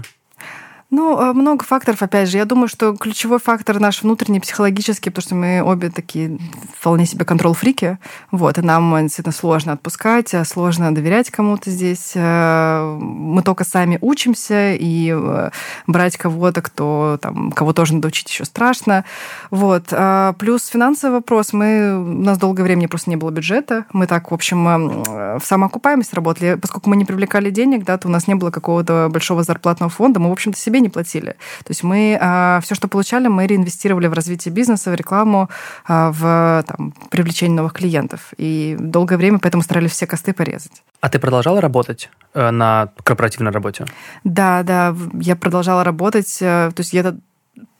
[0.96, 2.38] Ну, э, много факторов, опять же.
[2.38, 6.38] Я думаю, что ключевой фактор наш внутренний, психологический, потому что мы обе такие
[6.78, 7.98] вполне себе контрол-фрики.
[8.30, 12.12] Вот, и нам действительно сложно отпускать, а сложно доверять кому-то здесь.
[12.14, 15.50] Э, мы только сами учимся, и э,
[15.88, 19.04] брать кого-то, кто там, кого тоже надо учить, еще страшно.
[19.50, 19.92] Вот.
[20.38, 21.54] Плюс финансовый вопрос.
[21.54, 23.86] Мы, у нас долгое время просто не было бюджета.
[23.94, 26.54] Мы так, в общем, в самоокупаемость работали.
[26.54, 30.20] Поскольку мы не привлекали денег, да, то у нас не было какого-то большого зарплатного фонда.
[30.20, 31.32] Мы, в общем-то, себе не платили.
[31.60, 35.50] То есть мы а, все, что получали, мы реинвестировали в развитие бизнеса, в рекламу,
[35.86, 38.34] а, в там, привлечение новых клиентов.
[38.38, 40.84] И долгое время поэтому старались все косты порезать.
[41.02, 43.86] А ты продолжала работать э, на корпоративной работе?
[44.24, 46.38] Да, да, я продолжала работать.
[46.42, 47.16] Э, то есть я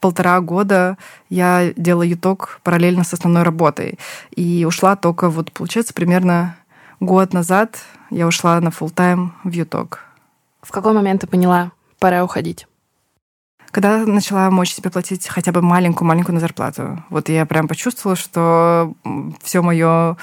[0.00, 0.96] полтора года
[1.30, 3.98] я делала юток параллельно с основной работой.
[4.36, 6.56] И ушла только, вот, получается, примерно
[7.00, 7.78] год назад
[8.10, 10.00] я ушла на full тайм в юток.
[10.62, 12.66] В какой момент ты поняла, пора уходить?
[13.74, 17.02] Когда начала мочь себе платить хотя бы маленькую-маленькую на зарплату.
[17.10, 18.94] Вот я прям почувствовала, что
[19.42, 20.16] все мое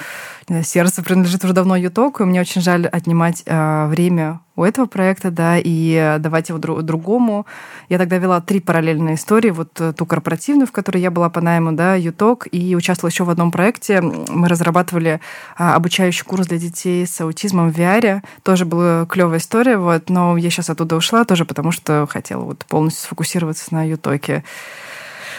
[0.62, 5.30] сердце принадлежит уже давно Ютоку, и мне очень жаль отнимать э, время у этого проекта,
[5.30, 7.46] да, и давать его друг, другому.
[7.88, 11.40] Я тогда вела три параллельные истории, вот э, ту корпоративную, в которой я была по
[11.40, 14.00] найму, да, Юток, и участвовала еще в одном проекте.
[14.00, 15.20] Мы разрабатывали
[15.56, 18.22] а, обучающий курс для детей с аутизмом в VR.
[18.42, 22.64] Тоже была клевая история, вот, но я сейчас оттуда ушла тоже, потому что хотела вот
[22.66, 24.44] полностью сфокусироваться на Ютоке.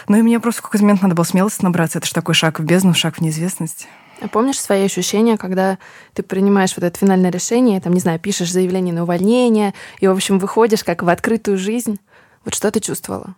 [0.08, 1.98] Ну и мне просто в какой-то момент надо было смелости набраться.
[1.98, 3.88] Это же такой шаг в бездну, шаг в неизвестность.
[4.20, 5.78] А помнишь свои ощущения, когда
[6.12, 10.12] ты принимаешь вот это финальное решение, там, не знаю, пишешь заявление на увольнение, и, в
[10.12, 11.98] общем, выходишь как в открытую жизнь?
[12.44, 13.34] Вот что ты чувствовала?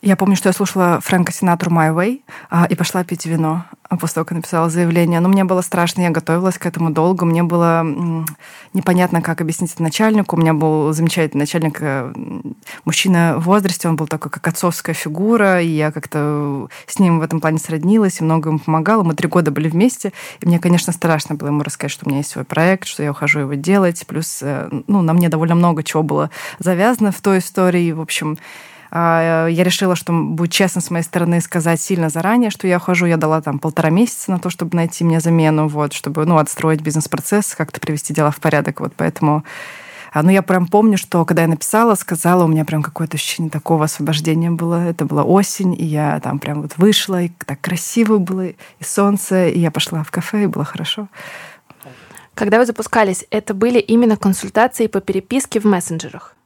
[0.00, 3.64] Я помню, что я слушала Фрэнка Синатру «My Way» а, и пошла пить вино
[4.00, 5.20] после того, как написала заявление.
[5.20, 7.24] Но мне было страшно, я готовилась к этому долго.
[7.24, 7.84] Мне было
[8.72, 10.36] непонятно, как объяснить это начальнику.
[10.36, 12.12] У меня был замечательный начальник, э,
[12.84, 17.22] мужчина в возрасте, он был такой, как отцовская фигура, и я как-то с ним в
[17.22, 19.02] этом плане сроднилась и много ему помогала.
[19.02, 22.18] Мы три года были вместе, и мне, конечно, страшно было ему рассказать, что у меня
[22.18, 24.04] есть свой проект, что я ухожу его делать.
[24.06, 27.92] Плюс, э, ну, на мне довольно много чего было завязано в той истории.
[27.92, 32.66] В общем, а, я решила, что будет честно с моей стороны сказать сильно заранее, что
[32.68, 33.06] я ухожу.
[33.06, 36.82] Я дала там полтора месяца на то, чтобы найти мне замену, вот, чтобы ну, отстроить
[36.82, 38.80] бизнес-процесс, как-то привести дела в порядок.
[38.80, 39.44] Вот поэтому
[40.12, 43.50] а, ну, я прям помню, что когда я написала, сказала, у меня прям какое-то ощущение
[43.50, 44.74] такого освобождения было.
[44.74, 49.48] Это была осень, и я там прям вот вышла, и так красиво было, и солнце,
[49.48, 51.08] и я пошла в кафе, и было хорошо.
[52.34, 56.36] Когда вы запускались, это были именно консультации по переписке в мессенджерах?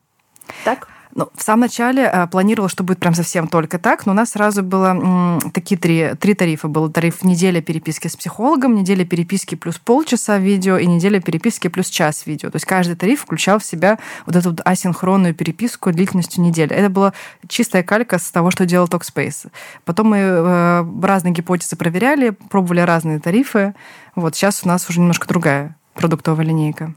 [0.65, 0.89] Так?
[1.17, 4.33] Ну, в самом начале э, планировала, что будет прям совсем только так, но у нас
[4.33, 6.69] сразу было такие три, три тарифа.
[6.69, 11.89] Был тариф неделя переписки с психологом, неделя переписки плюс полчаса видео и неделя переписки плюс
[11.89, 12.51] час видео.
[12.51, 16.77] То есть каждый тариф включал в себя вот эту вот асинхронную переписку длительностью недели.
[16.77, 17.15] Это была
[17.49, 19.51] чистая калька с того, что делал Talkspace.
[19.87, 23.75] Потом мы э, разные гипотезы проверяли, пробовали разные тарифы.
[24.17, 26.93] Вот сейчас у нас уже немножко другая продуктовая линейка.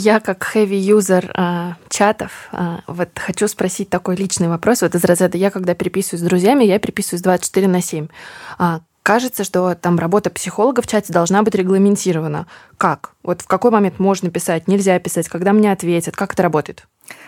[0.00, 4.82] Я как хэви-юзер э, чатов э, вот хочу спросить такой личный вопрос.
[4.82, 8.06] Вот из разряда я, когда переписываюсь с друзьями, я переписываюсь 24 на 7.
[8.58, 12.46] А, кажется, что там работа психолога в чате должна быть регламентирована.
[12.76, 13.10] Как?
[13.24, 16.86] Вот в какой момент можно писать, нельзя писать, когда мне ответят, как это работает?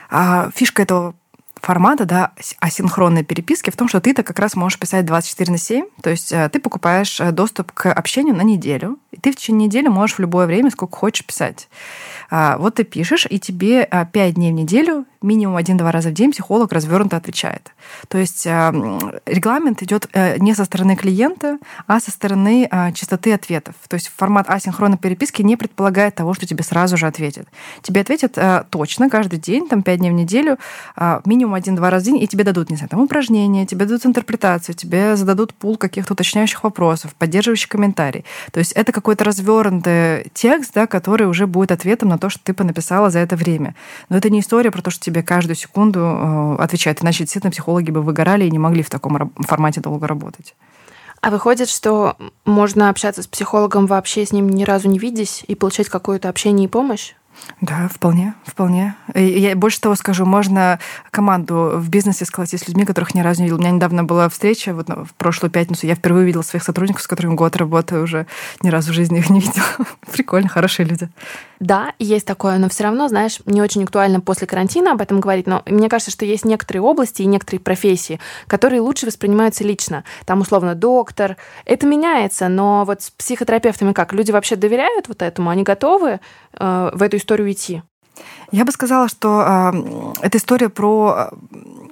[0.09, 1.17] А фишка этого
[1.61, 5.85] формата, да, асинхронной переписки в том, что ты-то как раз можешь писать 24 на 7,
[6.03, 9.67] то есть э, ты покупаешь э, доступ к общению на неделю, и ты в течение
[9.67, 11.69] недели можешь в любое время, сколько хочешь писать.
[12.31, 16.13] А, вот ты пишешь, и тебе 5 а, дней в неделю, минимум один-два раза в
[16.13, 17.73] день психолог развернуто отвечает.
[18.09, 18.73] То есть а,
[19.27, 23.75] регламент идет э, не со стороны клиента, а со стороны частоты ответов.
[23.89, 27.49] То есть формат асинхронной переписки не предполагает того, что тебе сразу же ответят.
[27.83, 28.39] Тебе ответят
[28.71, 30.59] точно каждый день, там 5 дней в неделю,
[31.25, 34.75] минимум один-два раза в день, и тебе дадут, не знаю, там упражнения, тебе дадут интерпретацию,
[34.75, 38.25] тебе зададут пул каких-то уточняющих вопросов, поддерживающий комментарий.
[38.53, 42.55] То есть это какой-то развернутый текст, да, который уже будет ответом на то, что ты
[42.55, 43.75] понаписала за это время.
[44.09, 47.03] Но это не история про то, что тебе каждую секунду э, отвечают.
[47.03, 50.55] Иначе действительно психологи бы выгорали и не могли в таком формате долго работать.
[51.21, 55.55] А выходит, что можно общаться с психологом вообще с ним ни разу не видясь и
[55.55, 57.15] получать какое-то общение и помощь?
[57.61, 58.95] Да, вполне, вполне.
[59.15, 60.79] Я больше того скажу, можно
[61.11, 63.57] команду в бизнесе сколотить с людьми, которых ни разу не видел.
[63.57, 67.07] У меня недавно была встреча, вот в прошлую пятницу, я впервые видела своих сотрудников, с
[67.07, 68.27] которыми год работаю, уже
[68.63, 69.67] ни разу в жизни их не видела.
[70.13, 71.09] Прикольно, хорошие люди.
[71.61, 75.47] Да, есть такое, но все равно, знаешь, не очень актуально после карантина об этом говорить,
[75.47, 80.05] но мне кажется, что есть некоторые области и некоторые профессии, которые лучше воспринимаются лично.
[80.25, 81.37] Там, условно, доктор.
[81.67, 84.15] Это меняется, но вот с психотерапевтами как?
[84.15, 85.51] Люди вообще доверяют вот этому?
[85.51, 86.21] Они готовы
[86.59, 87.83] в эту историю идти?
[88.53, 91.31] Я бы сказала, что э, эта история про,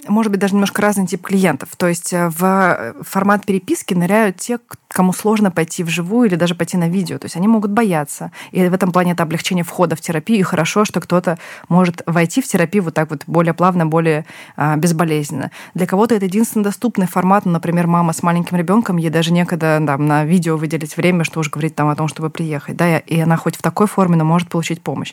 [0.08, 1.70] может быть, даже немножко разный тип клиентов.
[1.76, 6.76] То есть э, в формат переписки ныряют те, кому сложно пойти вживую или даже пойти
[6.76, 7.18] на видео.
[7.18, 8.32] То есть они могут бояться.
[8.50, 10.40] И в этом плане это облегчение входа в терапию.
[10.40, 11.38] И хорошо, что кто-то
[11.68, 14.24] может войти в терапию вот так вот более плавно, более
[14.56, 15.50] а, безболезненно.
[15.74, 17.44] Для кого-то это единственный доступный формат.
[17.44, 21.40] Ну, например, мама с маленьким ребенком, ей даже некогда там, на видео выделить время, что
[21.40, 22.76] уж говорить там о том, чтобы приехать.
[22.76, 25.12] Да, и она хоть в такой форме, но может получить помощь.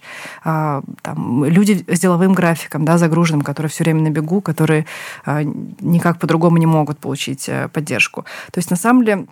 [1.05, 4.87] Там, люди с деловым графиком, да, загруженным, которые все время на бегу, которые
[5.23, 8.25] а, никак по-другому не могут получить э, поддержку.
[8.51, 9.27] То есть, на самом деле,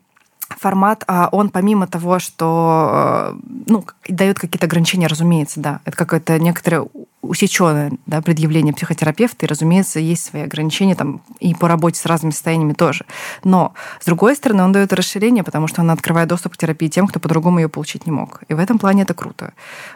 [0.60, 6.40] формат, а он помимо того, что э, ну, дает какие-то ограничения, разумеется, да, это какое-то
[6.40, 6.88] некоторое
[7.24, 12.32] усеченное да, предъявление психотерапевта, и, разумеется, есть свои ограничения там и по работе с разными
[12.32, 13.06] состояниями тоже.
[13.44, 17.08] Но, с другой стороны, он дает расширение, потому что он открывает доступ к терапии тем,
[17.08, 18.42] кто по-другому ее получить не мог.
[18.50, 19.54] И в этом плане это круто.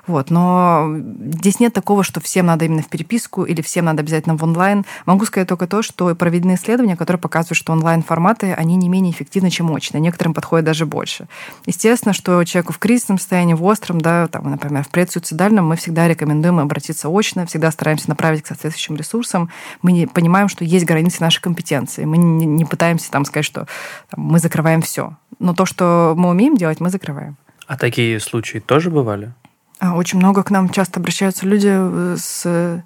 [0.08, 0.32] Вот.
[0.32, 0.96] Но
[1.34, 4.86] здесь нет такого, что всем надо именно в переписку или всем надо обязательно в онлайн.
[5.06, 9.50] Могу сказать только то, что проведены исследования, которые показывают, что онлайн-форматы, они не менее эффективны,
[9.50, 10.00] чем очные.
[10.00, 11.28] Некоторым подходит даже больше.
[11.66, 16.08] Естественно, что человеку в кризисном состоянии, в остром, да, там, например, в предсуицидальном, мы всегда
[16.08, 19.50] рекомендуем обратиться очно, всегда стараемся направить к соответствующим ресурсам.
[19.82, 22.06] Мы не понимаем, что есть границы нашей компетенции.
[22.06, 23.68] Мы не, не пытаемся там сказать, что
[24.10, 25.18] там, мы закрываем все.
[25.40, 27.36] Но то, что мы умеем делать, мы закрываем.
[27.68, 29.34] А такие случаи тоже бывали?
[29.80, 32.84] А, очень много к нам часто обращаются люди э, с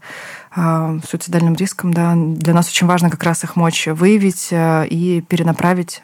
[0.56, 1.94] а, суицидальным риском.
[1.94, 2.14] Да.
[2.16, 6.02] Для нас очень важно как раз их мочь выявить э, и перенаправить.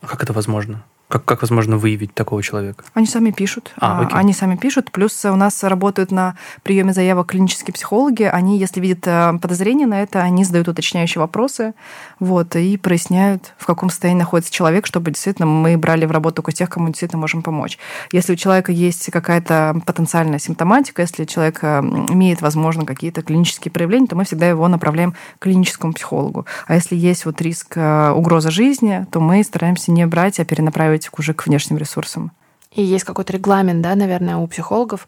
[0.00, 0.84] А как это возможно?
[1.08, 2.84] Как, как возможно выявить такого человека?
[2.92, 3.72] Они сами пишут.
[3.78, 4.18] А, окей.
[4.18, 4.90] Они сами пишут.
[4.90, 8.24] Плюс у нас работают на приеме заявок клинические психологи.
[8.24, 11.74] Они, если видят э, подозрение на это, они задают уточняющие вопросы
[12.18, 16.50] вот, и проясняют, в каком состоянии находится человек, чтобы действительно мы брали в работу только
[16.50, 17.78] тех, кому действительно можем помочь.
[18.10, 24.08] Если у человека есть какая-то потенциальная симптоматика, если человек э, имеет, возможно, какие-то клинические проявления,
[24.08, 26.46] то мы всегда его направляем к клиническому психологу.
[26.66, 30.95] А если есть вот риск э, угрозы жизни, то мы стараемся не брать, а перенаправить
[30.96, 32.32] аналитику уже к внешним ресурсам.
[32.72, 35.06] И есть какой-то регламент, да, наверное, у психологов.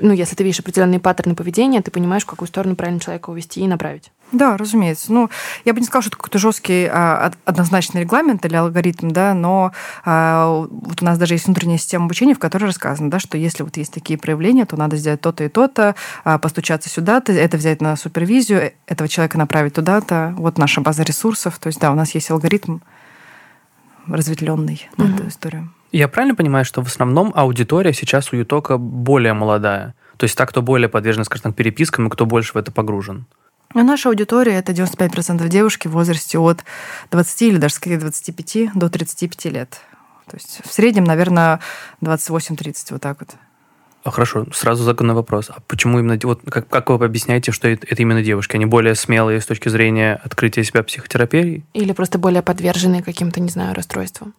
[0.00, 3.60] Ну, если ты видишь определенные паттерны поведения, ты понимаешь, в какую сторону правильно человека увести
[3.60, 4.10] и направить.
[4.32, 5.12] Да, разумеется.
[5.12, 5.28] Ну,
[5.66, 9.72] я бы не сказала, что это какой-то жесткий а, однозначный регламент или алгоритм, да, но
[10.04, 13.64] а, вот у нас даже есть внутренняя система обучения, в которой рассказано, да, что если
[13.64, 17.82] вот есть такие проявления, то надо сделать то-то и то-то, а, постучаться сюда-то, это взять
[17.82, 20.34] на супервизию, этого человека направить туда-то.
[20.38, 21.58] Вот наша база ресурсов.
[21.58, 22.78] То есть, да, у нас есть алгоритм,
[24.14, 25.72] разветвленный на эту историю.
[25.92, 29.94] Я правильно понимаю, что в основном аудитория сейчас у Ютока более молодая?
[30.16, 33.26] То есть та, кто более подвержен, скажем так, перепискам, и кто больше в это погружен?
[33.74, 36.64] Ну, наша аудитория– это 95% девушки в возрасте от
[37.10, 39.80] 20 или даже скорее 25 до 35 лет.
[40.26, 41.60] То есть в среднем, наверное,
[42.02, 43.36] 28-30, вот так вот.
[44.02, 45.50] А хорошо, сразу законный вопрос.
[45.50, 48.56] А почему именно, вот как, как вы объясняете, что это, это именно девушки?
[48.56, 51.64] Они более смелые с точки зрения открытия себя психотерапией?
[51.74, 54.34] Или просто более подвержены каким-то, не знаю, расстройствам?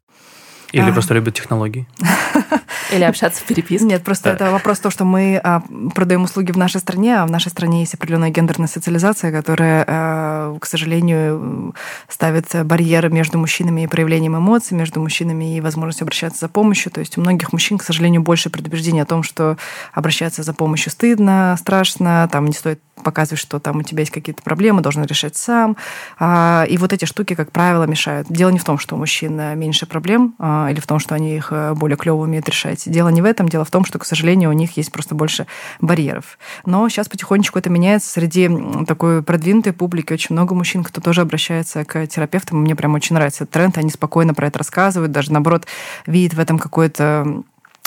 [0.72, 0.94] Или а...
[0.94, 1.88] просто любят технологии?
[2.92, 3.86] Или общаться в переписке?
[3.86, 5.64] Нет, просто это вопрос то, что мы а,
[5.96, 10.58] продаем услуги в нашей стране, а в нашей стране есть определенная гендерная социализация, которая, а,
[10.60, 11.74] к сожалению,
[12.10, 16.92] ставит барьеры между мужчинами и проявлением эмоций, между мужчинами и возможностью обращаться за помощью.
[16.92, 19.58] То есть у многих мужчин, к сожалению, больше предубеждений о том, что
[19.94, 24.44] обращаться за помощью стыдно, страшно, там не стоит показывать, что там у тебя есть какие-то
[24.44, 25.76] проблемы, должен решать сам.
[26.20, 28.28] А, и вот эти штуки, как правило, мешают.
[28.30, 30.36] Дело не в том, что у мужчин меньше проблем
[30.70, 32.84] или в том, что они их э, более клево умеют решать.
[32.86, 35.48] Дело не в этом, дело в том, что, к сожалению, у них есть просто больше
[35.80, 36.38] барьеров.
[36.66, 38.10] Но сейчас потихонечку это меняется.
[38.12, 38.50] Среди
[38.86, 42.62] такой продвинутой публики очень много мужчин, кто тоже обращается к терапевтам.
[42.62, 43.78] Мне прям очень нравится этот тренд.
[43.78, 45.66] Они спокойно про это рассказывают, даже наоборот
[46.06, 47.44] видят в этом какую-то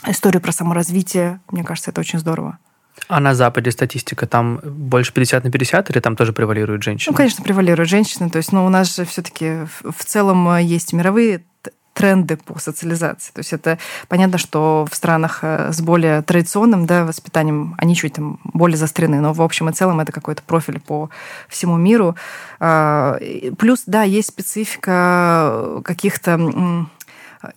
[0.06, 1.40] историю про саморазвитие.
[1.50, 2.58] Мне кажется, это очень здорово.
[3.08, 7.12] А на Западе статистика там больше 50 на 50 или там тоже превалируют женщины?
[7.12, 8.30] Ну, конечно, превалируют женщины.
[8.30, 11.44] То есть, ну, у нас же все-таки в целом э, есть мировые
[11.94, 13.32] тренды по социализации.
[13.32, 13.78] То есть это
[14.08, 19.20] понятно, что в странах э, с более традиционным да, воспитанием они чуть там более заострены,
[19.20, 21.08] но в общем и целом это какой-то профиль по
[21.48, 22.16] всему миру.
[22.60, 23.18] А,
[23.58, 26.88] плюс, да, есть специфика каких-то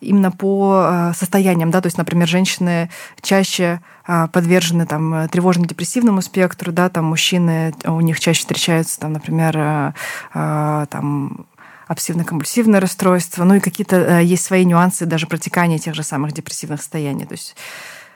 [0.01, 2.89] именно по а, состояниям, да, то есть, например, женщины
[3.21, 9.93] чаще а, подвержены там тревожно-депрессивному спектру, да, там мужчины, у них чаще встречаются, там, например,
[10.33, 11.47] там
[11.87, 17.25] обсессивно-компульсивное расстройство, ну и какие-то есть свои нюансы даже протекания тех же самых депрессивных состояний,
[17.25, 17.55] то есть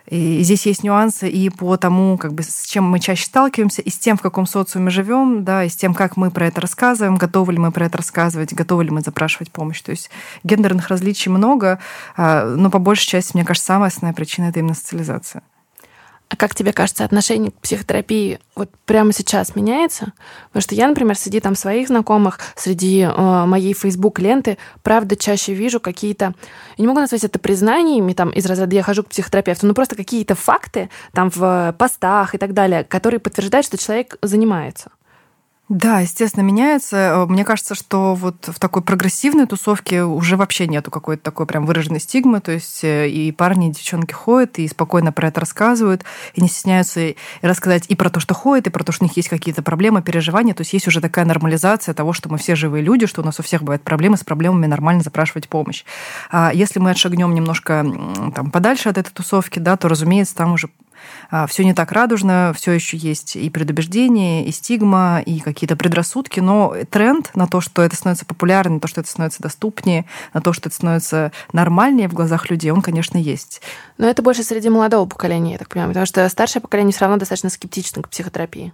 [0.08, 3.90] и здесь есть нюансы и по тому, как бы, с чем мы чаще сталкиваемся, и
[3.90, 7.18] с тем, в каком социуме живем, да, и с тем, как мы про это рассказываем,
[7.18, 9.82] готовы ли мы про это рассказывать, готовы ли мы запрашивать помощь.
[9.82, 10.10] То есть
[10.44, 11.80] гендерных различий много,
[12.18, 15.44] а, но по большей части, мне кажется, самая основная причина это именно социализация.
[16.32, 20.14] А как тебе кажется, отношение к психотерапии вот прямо сейчас меняется?
[20.48, 25.82] Потому что я, например, среди там своих знакомых, среди э, моей Facebook-ленты, правда, чаще вижу
[25.82, 26.34] какие-то,
[26.78, 29.98] я не могу назвать это признаниями, там, из разряда «я хожу к психотерапевту», но просто
[29.98, 34.90] какие-то факты там в постах и так далее, которые подтверждают, что человек занимается.
[35.72, 36.98] Да, естественно, меняется.
[36.98, 41.66] Э, мне кажется, что вот в такой прогрессивной тусовке уже вообще нету какой-то такой прям
[41.66, 42.42] выраженной стигмы.
[42.42, 46.04] То есть э, и парни, и девчонки ходят, и спокойно про это рассказывают,
[46.34, 49.08] и не стесняются и рассказать и про то, что ходят, и про то, что у
[49.08, 50.54] них есть какие-то проблемы, переживания.
[50.54, 53.40] То есть есть уже такая нормализация того, что мы все живые люди, что у нас
[53.40, 55.86] у всех бывают проблемы, с проблемами нормально запрашивать помощь.
[56.30, 57.86] А если мы отшагнем немножко
[58.36, 60.68] там, подальше от этой тусовки, да, то, разумеется, там уже
[61.48, 66.76] все не так радужно, все еще есть и предубеждения, и стигма, и какие-то предрассудки, но
[66.90, 70.54] тренд на то, что это становится популярным, на то, что это становится доступнее, на то,
[70.54, 73.62] что это становится нормальнее в глазах людей, он, конечно, есть.
[73.98, 77.18] Но это больше среди молодого поколения, я так понимаю, потому что старшее поколение все равно
[77.18, 78.74] достаточно скептично к психотерапии.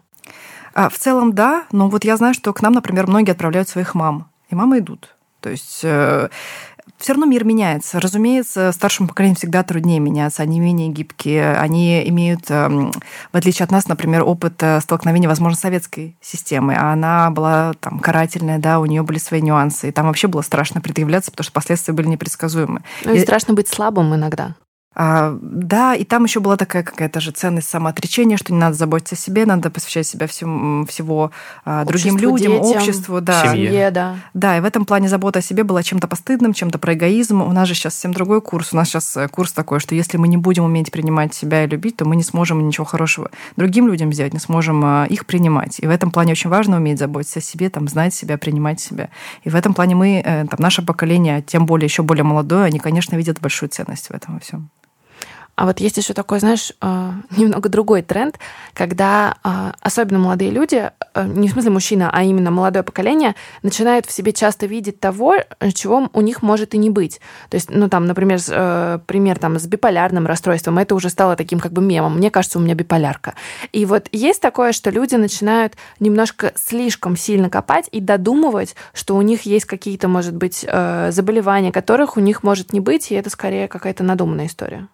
[0.73, 3.95] А, в целом, да, но вот я знаю, что к нам, например, многие отправляют своих
[3.95, 5.15] мам, и мамы идут.
[5.41, 6.29] То есть э,
[6.97, 7.99] все равно мир меняется.
[7.99, 12.91] Разумеется, старшим поколениям всегда труднее меняться, они менее гибкие, они имеют, эм,
[13.31, 17.99] в отличие от нас, например, опыт э, столкновения, возможно, советской системы, а она была там
[17.99, 21.53] карательная, да, у нее были свои нюансы, и там вообще было страшно предъявляться, потому что
[21.53, 22.81] последствия были непредсказуемы.
[23.05, 24.55] Ну и, и страшно быть слабым иногда.
[24.99, 29.13] А, да, и там еще была такая какая-то же ценность самоотречения, что не надо заботиться
[29.13, 31.29] о себе, надо посвящать себя всем, всего
[31.65, 33.53] а, другим обществу, людям, детям, обществу, да.
[33.53, 34.15] Семье, да.
[34.33, 37.43] Да, и в этом плане забота о себе была чем-то постыдным, чем-то про эгоизм.
[37.43, 38.73] У нас же сейчас совсем другой курс.
[38.73, 41.67] У нас сейчас э, курс такой, что если мы не будем уметь принимать себя и
[41.67, 45.77] любить, то мы не сможем ничего хорошего другим людям сделать, не сможем а, их принимать.
[45.79, 49.09] И в этом плане очень важно уметь заботиться о себе, там, знать себя, принимать себя.
[49.43, 52.79] И в этом плане мы, э, там, наше поколение, тем более еще более молодое, они,
[52.79, 54.71] конечно, видят большую ценность в этом во всем.
[55.57, 58.39] А вот есть еще такой, знаешь, э, немного другой тренд,
[58.75, 64.05] когда э, особенно молодые люди, э, не в смысле мужчина, а именно молодое поколение, начинают
[64.05, 65.37] в себе часто видеть того,
[65.73, 67.19] чего у них может и не быть.
[67.49, 68.37] То есть, ну там, например,
[69.07, 72.17] пример там с биполярным расстройством, это уже стало таким как бы мемом.
[72.17, 73.33] Мне кажется, у меня биполярка.
[73.71, 79.23] И вот есть такое, что люди начинают немножко слишком сильно копать и додумывать, что у
[79.23, 80.59] них есть какие-то, может быть,
[81.09, 84.87] заболевания, которых у них может не быть, и это скорее какая-то надуманная история.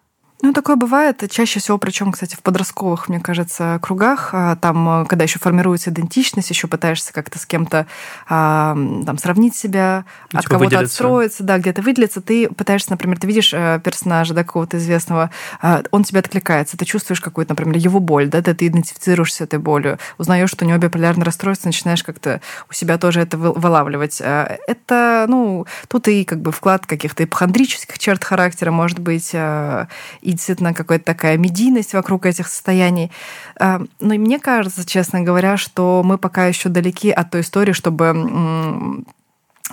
[0.44, 1.24] Ну, такое бывает.
[1.30, 4.28] Чаще всего, причем, кстати, в подростковых, мне кажется, кругах.
[4.34, 7.86] А, там, э, когда еще формируется идентичность, еще пытаешься как-то с кем-то
[8.28, 8.74] а,
[9.06, 12.20] там, сравнить себя, ну, от типа кого-то отстроиться, да, где-то выделиться.
[12.20, 15.30] Ты пытаешься, например, ты видишь э, персонажа, да, какого-то известного,
[15.62, 19.58] а, он тебе откликается, ты чувствуешь какую-то, например, его боль, да, ты идентифицируешься с этой
[19.58, 24.20] болью, узнаешь, что у него биполярное расстройство, начинаешь как-то у себя тоже это вылавливать.
[24.20, 30.74] Это, ну, тут и как бы вклад каких-то эпохондрических черт характера, может быть, и действительно
[30.74, 33.10] какая-то такая медийность вокруг этих состояний.
[33.58, 39.04] А, но мне кажется, честно говоря, что мы пока еще далеки от той истории, чтобы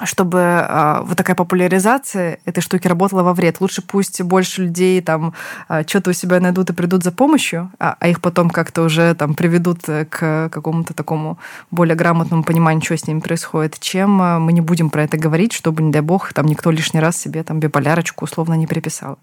[0.05, 3.59] чтобы э, вот такая популяризация этой штуки работала во вред.
[3.59, 5.33] Лучше пусть больше людей там
[5.67, 9.13] э, что-то у себя найдут и придут за помощью, а, а их потом как-то уже
[9.15, 11.37] там приведут к какому-то такому
[11.71, 15.83] более грамотному пониманию, что с ними происходит, чем мы не будем про это говорить, чтобы,
[15.83, 19.17] не дай бог, там никто лишний раз себе там биполярочку условно не приписал.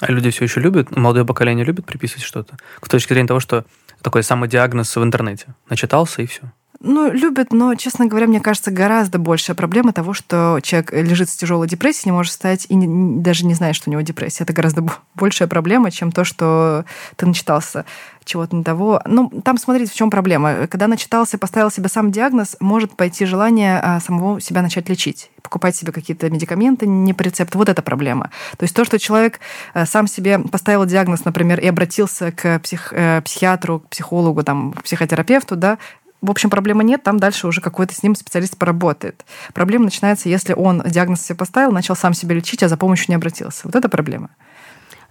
[0.00, 2.56] А люди все еще любят, молодое поколение любит приписывать что-то?
[2.82, 3.64] С точки зрения того, что
[4.02, 5.54] такой самый диагноз в интернете.
[5.68, 6.52] Начитался и все.
[6.82, 11.36] Ну, любят, но, честно говоря, мне кажется, гораздо большая проблема того, что человек лежит с
[11.36, 14.44] тяжелой депрессией, не может встать и не, даже не знает, что у него депрессия.
[14.44, 17.84] Это гораздо большая проблема, чем то, что ты начитался
[18.24, 19.02] чего-то не того.
[19.06, 20.66] Ну, там смотрите, в чем проблема.
[20.68, 25.74] Когда начитался, поставил себе сам диагноз, может пойти желание а, самого себя начать лечить, покупать
[25.74, 27.58] себе какие-то медикаменты не по рецепту.
[27.58, 28.30] Вот это проблема.
[28.56, 29.40] То есть то, что человек
[29.74, 34.72] а, сам себе поставил диагноз, например, и обратился к псих, э, психиатру, к психологу, там,
[34.72, 35.78] к психотерапевту, да,
[36.20, 39.24] в общем, проблемы нет, там дальше уже какой-то с ним специалист поработает.
[39.54, 43.14] Проблема начинается, если он диагноз себе поставил, начал сам себя лечить, а за помощью не
[43.14, 43.62] обратился.
[43.64, 44.30] Вот это проблема.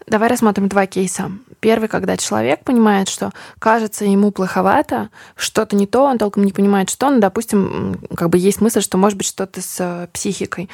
[0.08, 1.32] Давай рассмотрим два кейса.
[1.60, 6.90] Первый, когда человек понимает, что кажется ему плоховато, что-то не то, он толком не понимает,
[6.90, 10.70] что, ну, допустим, как бы есть мысль, что может быть что-то с э, психикой.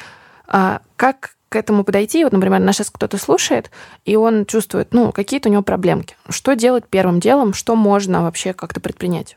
[0.46, 2.24] А как к этому подойти?
[2.24, 3.70] Вот, например, нас сейчас кто-то слушает,
[4.04, 6.16] и он чувствует, ну, какие-то у него проблемки.
[6.30, 7.52] Что делать первым делом?
[7.52, 9.36] Что можно вообще как-то предпринять?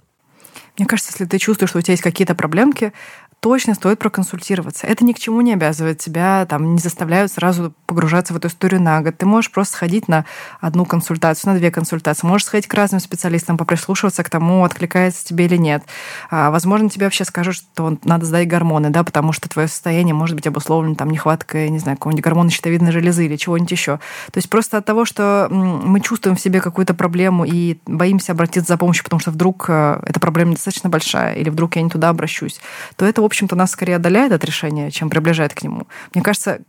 [0.80, 2.94] Мне кажется, если ты чувствуешь, что у тебя есть какие-то проблемки,
[3.40, 4.86] точно стоит проконсультироваться.
[4.86, 8.82] Это ни к чему не обязывает тебя, там, не заставляют сразу погружаться в эту историю
[8.82, 9.18] на год.
[9.18, 10.26] Ты можешь просто сходить на
[10.60, 12.28] одну консультацию, на две консультации.
[12.28, 15.84] Можешь сходить к разным специалистам, поприслушиваться к тому, откликается тебе или нет.
[16.30, 20.36] А, возможно, тебе вообще скажут, что надо сдать гормоны, да, потому что твое состояние может
[20.36, 24.00] быть обусловлено там нехваткой, не знаю, какого-нибудь гормона щитовидной железы или чего-нибудь еще.
[24.32, 28.74] То есть просто от того, что мы чувствуем в себе какую-то проблему и боимся обратиться
[28.74, 32.10] за помощью, потому что вдруг э, эта проблема достаточно большая, или вдруг я не туда
[32.10, 32.60] обращусь,
[32.96, 35.88] то это, в общем-то, нас скорее отдаляет от решения, чем приближает к нему.
[36.14, 36.60] Мне кажется,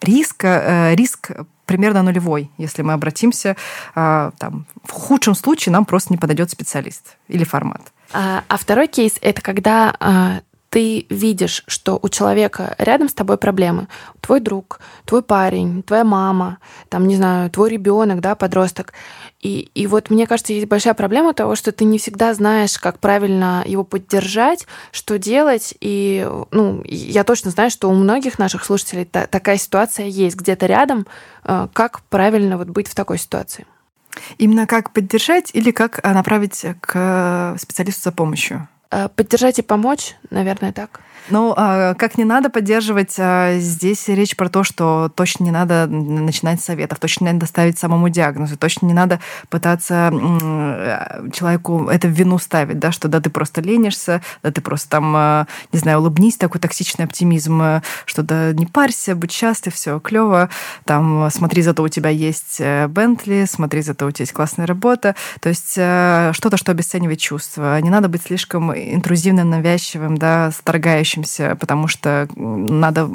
[0.00, 1.30] риск, э, риск
[1.66, 3.56] примерно нулевой, если мы обратимся.
[3.94, 7.92] Э, там, в худшем случае нам просто не подойдет специалист или формат.
[8.12, 10.40] А, а второй кейс— это когда а,
[10.70, 13.88] ты видишь, что у человека рядом с тобой проблемы.
[14.20, 16.58] Твой друг, твой парень, твоя мама,
[16.88, 18.92] там, не знаю, твой ребенок, да, подросток.
[19.40, 22.98] И, и вот мне кажется, есть большая проблема того, что ты не всегда знаешь, как
[22.98, 25.74] правильно его поддержать, что делать.
[25.80, 30.66] И ну, я точно знаю, что у многих наших слушателей та- такая ситуация есть где-то
[30.66, 31.06] рядом.
[31.44, 33.66] Э, как правильно вот быть в такой ситуации?
[34.36, 38.68] Именно как поддержать или как э, направить к специалисту за помощью?
[38.90, 41.00] Э, поддержать и помочь, наверное, так.
[41.30, 45.86] Ну, а, как не надо поддерживать, а, здесь речь про то, что точно не надо
[45.86, 50.10] начинать советов, точно не надо ставить самому диагнозу, точно не надо пытаться
[51.32, 55.12] человеку это в вину ставить, да, что да, ты просто ленишься, да, ты просто там,
[55.16, 60.50] а, не знаю, улыбнись, такой токсичный оптимизм, что да, не парься, будь счастлив, все клево,
[60.84, 65.14] там, смотри, зато у тебя есть э, Бентли, смотри, зато у тебя есть классная работа,
[65.40, 67.80] то есть э, что-то, что обесценивает чувства.
[67.80, 73.08] Не надо быть слишком интрузивным, навязчивым, да, сторгающим учимся, потому что надо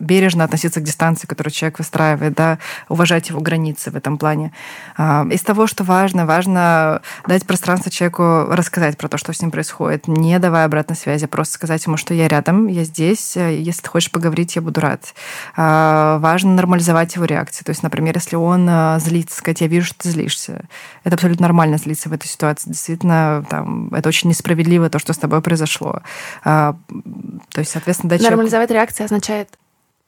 [0.00, 2.58] бережно относиться к дистанции, которую человек выстраивает, да,
[2.88, 4.52] уважать его границы в этом плане.
[4.96, 9.50] А, из того, что важно, важно дать пространство человеку рассказать про то, что с ним
[9.50, 13.88] происходит, не давая обратной связи, просто сказать ему, что я рядом, я здесь, если ты
[13.88, 15.14] хочешь поговорить, я буду рад.
[15.56, 17.64] А, важно нормализовать его реакции.
[17.64, 20.64] То есть, например, если он а, злится, сказать, я вижу, что ты злишься.
[21.04, 22.70] Это абсолютно нормально злиться в этой ситуации.
[22.70, 26.02] Действительно, там, это очень несправедливо, то, что с тобой произошло.
[27.50, 29.48] То есть, соответственно, дать Нормализовать реакцию означает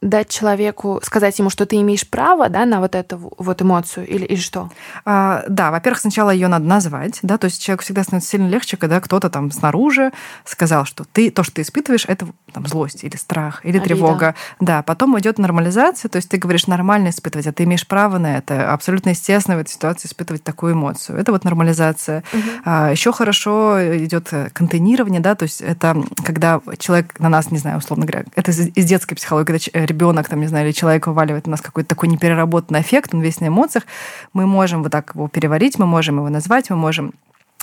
[0.02, 4.24] дать человеку, сказать ему, что ты имеешь право да, на вот эту вот эмоцию или,
[4.24, 4.70] или что?
[5.04, 8.78] А, да, во-первых, сначала ее надо назвать, да, то есть человеку всегда становится сильно легче,
[8.78, 10.10] когда кто-то там снаружи
[10.46, 13.84] сказал, что ты то, что ты испытываешь, это там злость или страх или Обида.
[13.84, 14.34] тревога.
[14.58, 18.38] Да, потом идет нормализация, то есть ты говоришь нормально испытывать, а ты имеешь право на
[18.38, 21.18] это, абсолютно естественно в этой ситуации испытывать такую эмоцию.
[21.18, 22.24] Это вот нормализация.
[22.32, 22.42] Угу.
[22.64, 27.78] А, еще хорошо идет контейнирование, да, то есть это когда человек на нас, не знаю,
[27.78, 31.50] условно говоря, это из детской психологии, когда ребенок, там, не знаю, или человек вываливает у
[31.50, 33.84] нас какой-то такой непереработанный эффект, он весь на эмоциях,
[34.32, 37.12] мы можем вот так его переварить, мы можем его назвать, мы можем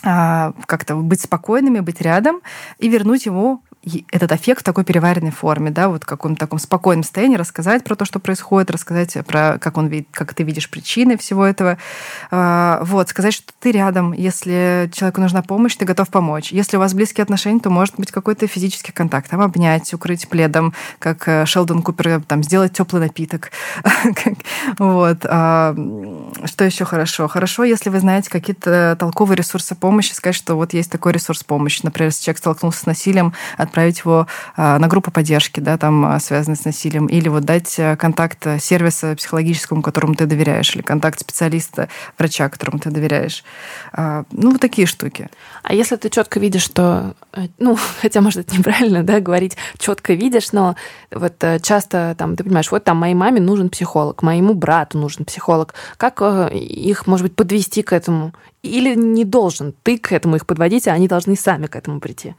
[0.03, 2.41] а, как-то быть спокойными, быть рядом
[2.77, 3.61] и вернуть ему
[4.11, 8.05] этот эффект в такой переваренной форме, да, вот в таком спокойном состоянии, рассказать про то,
[8.05, 11.77] что происходит, рассказать про, как он видит, как ты видишь причины всего этого,
[12.31, 16.51] а, вот, сказать, что ты рядом, если человеку нужна помощь, ты готов помочь.
[16.51, 20.73] Если у вас близкие отношения, то может быть какой-то физический контакт, там обнять, укрыть пледом,
[20.99, 23.51] как э, Шелдон Купер, там, сделать теплый напиток.
[24.79, 25.19] Вот.
[25.25, 25.75] А,
[26.45, 27.27] что еще хорошо?
[27.27, 31.81] Хорошо, если вы знаете какие-то толковые ресурсы помощи, сказать, что вот есть такой ресурс помощи.
[31.83, 34.25] Например, если человек столкнулся с насилием, от направить его
[34.55, 38.47] а, на группу поддержки, да, там, а, связанной с насилием, или вот дать э, контакт
[38.59, 43.43] сервиса психологическому, которому ты доверяешь, или контакт специалиста, врача, которому ты доверяешь.
[43.93, 45.29] А, ну, вот такие штуки.
[45.61, 50.13] А если ты четко видишь, что, э, ну, хотя, может, это неправильно, да, говорить четко
[50.13, 50.75] видишь, но
[51.11, 55.23] вот э, часто там, ты понимаешь, вот там моей маме нужен психолог, моему брату нужен
[55.23, 55.75] психолог.
[55.97, 56.21] Как
[56.51, 58.33] их, может быть, подвести к этому?
[58.63, 62.33] Или не должен ты к этому их подводить, а они должны сами к этому прийти?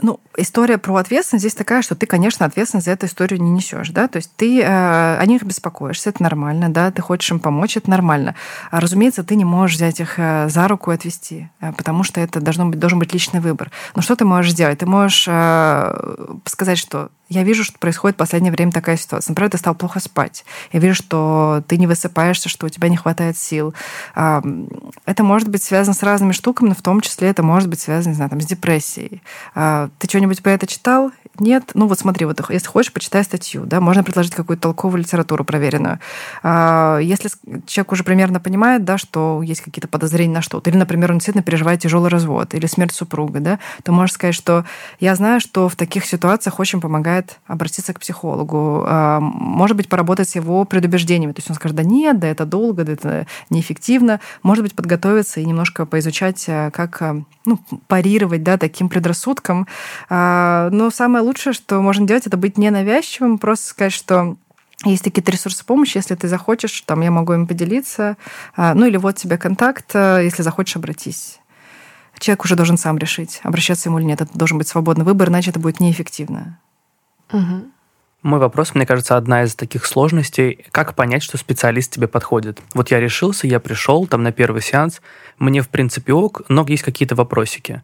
[0.00, 3.90] Ну, история про ответственность здесь такая, что ты, конечно, ответственность за эту историю не несешь,
[3.90, 7.76] да, то есть ты э, о них беспокоишься, это нормально, да, ты хочешь им помочь,
[7.76, 8.34] это нормально.
[8.70, 12.20] А, разумеется, ты не можешь взять их э, за руку и отвести, э, потому что
[12.20, 13.70] это должно быть, должен быть личный выбор.
[13.94, 14.78] Но что ты можешь сделать?
[14.78, 19.32] Ты можешь э, сказать, что я вижу, что происходит в последнее время такая ситуация.
[19.32, 20.44] Например, ты стал плохо спать.
[20.72, 23.74] Я вижу, что ты не высыпаешься, что у тебя не хватает сил.
[24.14, 28.12] Это может быть связано с разными штуками, но в том числе это может быть связано,
[28.12, 29.22] не знаю, там, с депрессией.
[29.54, 31.12] А, ты что-нибудь про это читал?
[31.38, 31.70] Нет?
[31.74, 33.64] Ну вот смотри, вот если хочешь, почитай статью.
[33.64, 33.80] Да?
[33.80, 35.98] Можно предложить какую-то толковую литературу проверенную.
[36.42, 37.30] А, если
[37.66, 41.42] человек уже примерно понимает, да, что есть какие-то подозрения на что-то, или, например, он действительно
[41.42, 44.64] переживает тяжелый развод или смерть супруга, да, то можешь сказать, что
[45.00, 49.88] я знаю, что в таких ситуациях очень помогает помогает обратиться к психологу, а, может быть,
[49.88, 51.32] поработать с его предубеждениями.
[51.32, 54.20] То есть он скажет, да нет, да это долго, да это неэффективно.
[54.42, 59.66] Может быть, подготовиться и немножко поизучать, а, как а, ну, парировать да, таким предрассудкам.
[60.10, 64.36] Но самое лучшее, что можно делать, это быть ненавязчивым, просто сказать, что
[64.84, 68.16] есть какие-то ресурсы помощи, если ты захочешь, там я могу им поделиться.
[68.56, 71.38] Ну или вот тебе контакт, если захочешь, обратись.
[72.18, 74.20] Человек уже должен сам решить, обращаться ему или нет.
[74.20, 76.58] Это должен быть свободный выбор, иначе это будет неэффективно.
[77.32, 77.70] Угу.
[78.22, 82.60] Мой вопрос, мне кажется, одна из таких сложностей, как понять, что специалист тебе подходит.
[82.72, 85.02] Вот я решился, я пришел там на первый сеанс,
[85.38, 87.82] мне в принципе ок, но есть какие-то вопросики.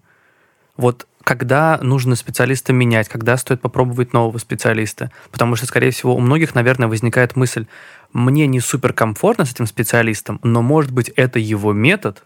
[0.77, 5.11] Вот когда нужно специалиста менять, когда стоит попробовать нового специалиста.
[5.31, 7.67] Потому что, скорее всего, у многих, наверное, возникает мысль,
[8.13, 12.25] мне не супер комфортно с этим специалистом, но, может быть, это его метод,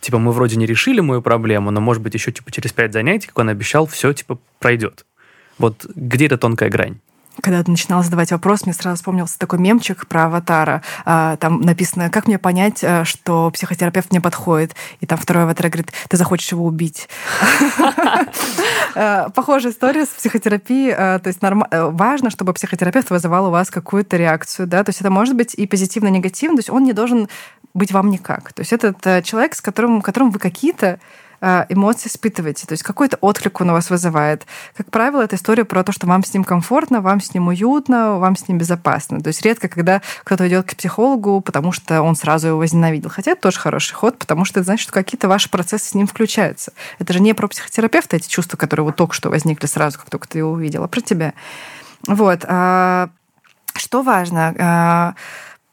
[0.00, 3.26] типа, мы вроде не решили мою проблему, но, может быть, еще, типа, через пять занятий,
[3.28, 5.04] как он обещал, все, типа, пройдет.
[5.58, 6.98] Вот где эта тонкая грань?
[7.42, 10.82] когда ты начинала задавать вопрос, мне сразу вспомнился такой мемчик про аватара.
[11.04, 14.74] А, там написано, как мне понять, э, что психотерапевт мне подходит.
[15.00, 17.08] И там второй аватар говорит, ты захочешь его убить.
[18.94, 20.90] Э, похожая история с психотерапией.
[20.90, 21.38] Э, то есть
[21.70, 24.66] важно, чтобы психотерапевт вызывал у вас какую-то реакцию.
[24.66, 24.82] Да?
[24.82, 26.56] То есть это может быть и позитивно, и негативно.
[26.56, 27.28] То есть он не должен
[27.74, 28.52] быть вам никак.
[28.54, 30.98] То есть это человек, с которым, которым вы какие-то
[31.40, 34.46] эмоции испытываете, то есть какой-то отклик он у вас вызывает.
[34.76, 38.18] Как правило, это история про то, что вам с ним комфортно, вам с ним уютно,
[38.18, 39.20] вам с ним безопасно.
[39.20, 43.10] То есть редко, когда кто-то идет к психологу, потому что он сразу его возненавидел.
[43.10, 46.06] Хотя это тоже хороший ход, потому что это значит, что какие-то ваши процессы с ним
[46.06, 46.72] включаются.
[46.98, 50.28] Это же не про психотерапевта эти чувства, которые вот только что возникли сразу, как только
[50.28, 51.34] ты его увидела, а про тебя.
[52.06, 52.44] Вот.
[52.46, 53.10] А,
[53.76, 55.14] что важно?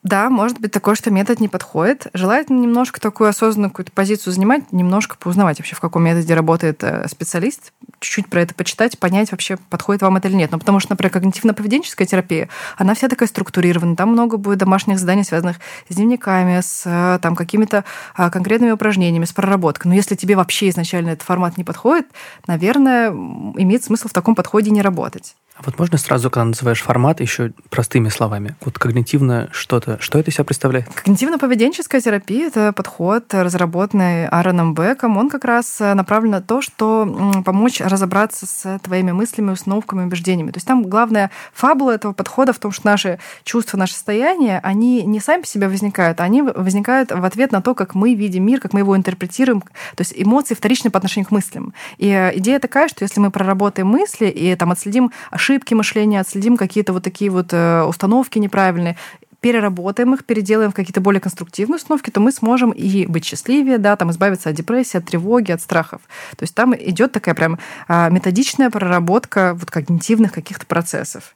[0.06, 2.06] Да, может быть такое, что метод не подходит.
[2.14, 7.08] Желательно немножко такую осознанную какую-то позицию занимать, немножко поузнавать вообще, в каком методе работает э,
[7.08, 10.52] специалист, чуть-чуть про это почитать, понять вообще, подходит вам это или нет.
[10.52, 13.96] Ну, потому что, например, когнитивно-поведенческая терапия, она вся такая структурирована.
[13.96, 15.58] Там много будет домашних заданий, связанных
[15.90, 17.84] с дневниками, с э, там, какими-то
[18.14, 19.90] а, конкретными упражнениями, с проработкой.
[19.90, 22.06] Но если тебе вообще изначально этот формат не подходит,
[22.46, 25.36] наверное, имеет смысл в таком подходе не работать.
[25.58, 28.56] А вот можно сразу, когда называешь формат, еще простыми словами?
[28.60, 30.88] Вот когнитивно что-то, что это себя представляет?
[30.90, 35.16] Когнитивно-поведенческая терапия– это подход, разработанный Аароном Беком.
[35.16, 40.52] Он как раз направлен на то, что помочь разобраться с твоими мыслями, установками, убеждениями.
[40.52, 45.04] То есть там главная фабула этого подхода в том, что наши чувства, наши состояния, они
[45.04, 48.60] не сами по себе возникают, они возникают в ответ на то, как мы видим мир,
[48.60, 49.62] как мы его интерпретируем.
[49.62, 51.74] То есть эмоции вторичны по отношению к мыслям.
[51.98, 55.12] И э, идея такая, что если мы проработаем мысли и там отследим
[55.46, 58.98] ошибки мышления, отследим какие-то вот такие вот э, установки неправильные,
[59.42, 63.96] переработаем их, переделаем в какие-то более конструктивные установки, то мы сможем и быть счастливее, да,
[63.96, 66.02] там избавиться от депрессии, от тревоги, от страхов.
[66.36, 71.36] То есть там идет такая прям а, методичная проработка вот когнитивных каких-то процессов.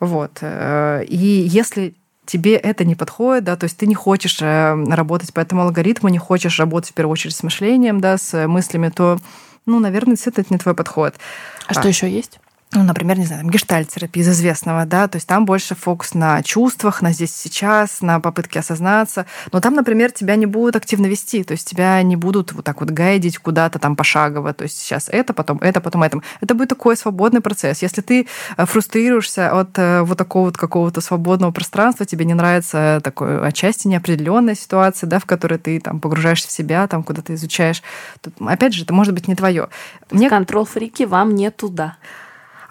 [0.00, 0.38] Вот.
[0.40, 5.34] Э, и если тебе это не подходит, да, то есть ты не хочешь э, работать
[5.34, 9.18] по этому алгоритму, не хочешь работать в первую очередь с мышлением, да, с мыслями, то,
[9.66, 11.14] ну, наверное, это не твой подход.
[11.66, 12.40] А, а что еще есть?
[12.74, 17.02] Ну, например, не знаю, гештальт-терапия из известного, да, то есть там больше фокус на чувствах,
[17.02, 21.52] на здесь сейчас, на попытке осознаться, но там, например, тебя не будут активно вести, то
[21.52, 25.32] есть тебя не будут вот так вот гайдить куда-то там пошагово, то есть сейчас это,
[25.32, 26.20] потом это, потом это.
[26.40, 27.82] Это будет такой свободный процесс.
[27.82, 33.00] Если ты э, фрустрируешься от э, вот такого вот какого-то свободного пространства, тебе не нравится
[33.04, 37.82] такой отчасти неопределенная ситуация, да, в которой ты там погружаешься в себя, там куда-то изучаешь,
[38.20, 39.68] то, опять же, это может быть не твое.
[40.10, 40.28] Мне...
[40.28, 41.96] Контрол-фрики вам не туда.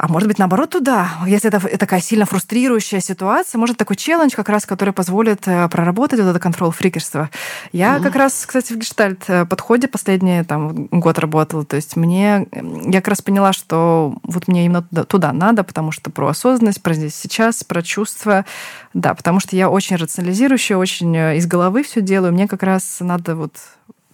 [0.04, 1.12] А может быть, наоборот, туда.
[1.26, 6.20] Если это такая сильно фрустрирующая ситуация, может, такой челлендж как раз, который позволит э, проработать
[6.20, 7.30] вот это контрол-фрикерство.
[7.72, 8.04] Я mm-hmm.
[8.04, 11.64] как раз, кстати, в гештальт э, подходе последний там, год работала.
[11.64, 12.50] То есть мне...
[12.52, 16.84] Я как раз поняла, что вот мне именно туда, туда надо, потому что про осознанность,
[16.84, 18.44] про здесь сейчас, про чувства.
[18.94, 22.34] Да, потому что я очень рационализирующая, очень э, из головы все делаю.
[22.34, 23.54] Мне как раз надо вот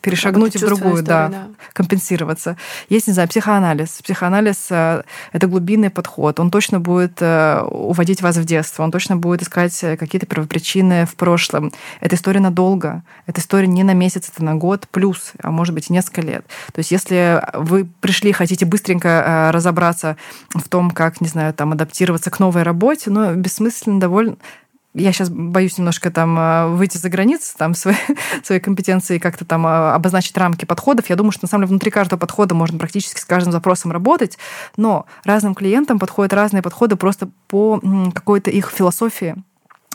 [0.02, 2.58] перешагнуть в другую, истории, да, да, компенсироваться.
[2.90, 4.02] Есть, не знаю, психоанализ.
[4.04, 6.40] Психоанализ э,— это глубинный подход.
[6.40, 11.16] Он точно будет э, уводить вас в детство, он точно будет искать какие-то первопричины в
[11.16, 11.72] прошлом.
[12.00, 13.04] Это история надолго.
[13.26, 16.46] Это история не на месяц, это на год плюс, а может быть, несколько лет.
[16.74, 20.18] То есть если вы пришли, хотите быстренько э, разобраться
[20.54, 24.38] в том, как, не знаю, там, адаптироваться к новой работе, но бессмысленно довольно
[25.00, 27.98] я сейчас боюсь немножко там э, выйти за границы там своей,
[28.44, 31.10] своей компетенции как-то там э, обозначить рамки подходов.
[31.10, 34.38] Я думаю, что на самом деле внутри каждого подхода можно практически с каждым запросом работать,
[34.78, 37.82] но разным клиентам подходят разные подходы просто по
[38.14, 39.36] какой-то их философии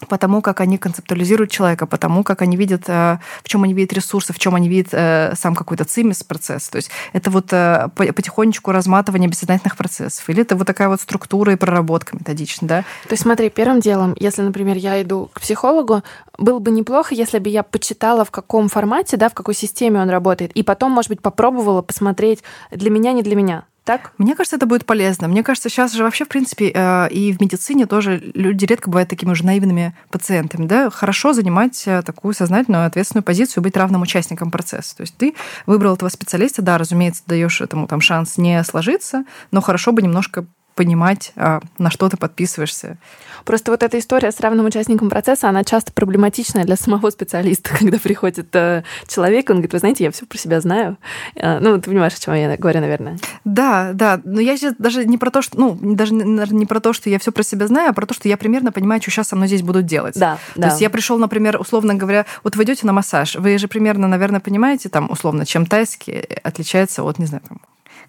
[0.09, 3.75] по тому, как они концептуализируют человека, по тому, как они видят, э, в чем они
[3.75, 6.69] видят ресурсы, в чем они видят э, сам какой-то цимис процесс.
[6.69, 10.29] То есть это вот э, потихонечку разматывание бессознательных процессов.
[10.29, 12.81] Или это вот такая вот структура и проработка методичная, да?
[13.09, 16.03] То есть смотри, первым делом, если, например, я иду к психологу,
[16.39, 20.11] было бы неплохо, если бы я почитала, в каком формате, да, в какой системе он
[20.11, 24.13] работает, и потом, может быть, попробовала посмотреть для меня, не для меня так?
[24.19, 25.29] Мне кажется, это будет полезно.
[25.29, 29.11] Мне кажется, сейчас же вообще, в принципе, э, и в медицине тоже люди редко бывают
[29.11, 30.67] такими уже наивными пациентами.
[30.67, 30.91] Да?
[30.91, 34.97] Хорошо занимать э, такую сознательную, ответственную позицию, быть равным участником процесса.
[34.97, 35.35] То есть ты
[35.67, 40.47] выбрал этого специалиста, да, разумеется, даешь этому там шанс не сложиться, но хорошо бы немножко
[40.75, 42.99] понимать, а, на что ты подписываешься.
[43.45, 47.99] Просто вот эта история с равным участником процесса, она часто проблематичная для самого специалиста, когда
[47.99, 50.97] приходит э, человек, он говорит, вы знаете, я все про себя знаю.
[51.35, 53.19] Э, ну, ты понимаешь, о чем я говорю, наверное.
[53.45, 54.21] Да, да.
[54.25, 57.19] Но я сейчас даже не про то, что, ну, даже не про то, что я
[57.19, 59.49] все про себя знаю, а про то, что я примерно понимаю, что сейчас со мной
[59.49, 60.19] здесь будут делать.
[60.19, 60.69] Да, то да.
[60.69, 64.41] есть я пришел, например, условно говоря, вот вы идете на массаж, вы же примерно, наверное,
[64.41, 67.61] понимаете, там, условно, чем тайский отличается от, не знаю, там,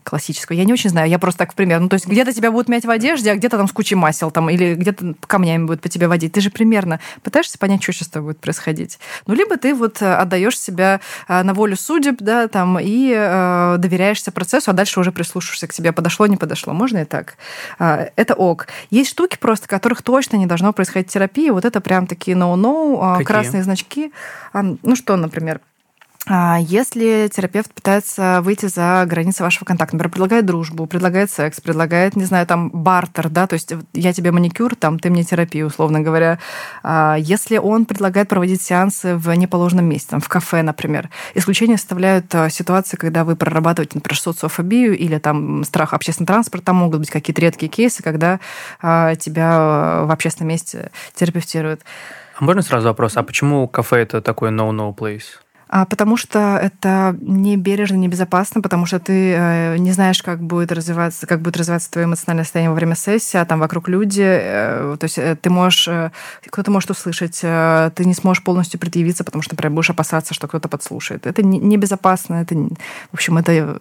[0.05, 0.57] классическую.
[0.57, 1.79] Я не очень знаю, я просто так, в пример.
[1.79, 4.31] Ну, то есть где-то тебя будут мять в одежде, а где-то там с кучей масел,
[4.31, 6.31] там, или где-то камнями будут по тебе водить.
[6.31, 8.99] Ты же примерно пытаешься понять, что сейчас с тобой будет происходить.
[9.25, 13.75] Ну, либо ты вот э, отдаешь себя э, на волю судеб, да, там, и э,
[13.79, 16.73] доверяешься процессу, а дальше уже прислушаешься к себе, подошло, не подошло.
[16.73, 17.37] Можно и так.
[17.79, 18.67] Э, это ок.
[18.91, 21.51] Есть штуки просто, которых точно не должно происходить терапия.
[21.51, 24.13] Вот это прям такие no-no, э, красные значки.
[24.53, 25.61] Э, ну, что, например,
[26.27, 32.25] если терапевт пытается выйти за границы вашего контакта, например, предлагает дружбу, предлагает секс, предлагает, не
[32.25, 36.39] знаю, там, бартер, да, то есть я тебе маникюр, там, ты мне терапию, условно говоря.
[36.81, 42.33] А если он предлагает проводить сеансы в неположенном месте, там, в кафе, например, исключение составляют
[42.33, 47.11] а, ситуации, когда вы прорабатываете, например, социофобию или там страх общественного транспорта, там могут быть
[47.11, 48.39] какие-то редкие кейсы, когда
[48.81, 51.81] тебя в общественном месте терапевтируют.
[52.37, 55.44] А можно сразу вопрос, а почему кафе это такой no-no place?
[55.67, 60.71] А потому что это не бережно, небезопасно, потому что ты э, не знаешь, как будет
[60.71, 64.95] развиваться, как будет развиваться твое эмоциональное состояние во время сессии, а там вокруг люди, э,
[64.99, 65.89] то есть э, ты можешь,
[66.47, 70.69] кто-то может услышать, ты не сможешь полностью предъявиться, потому что, например, будешь опасаться, что кто-то
[70.69, 71.25] подслушает.
[71.25, 73.79] Это небезопасно, это, в общем, это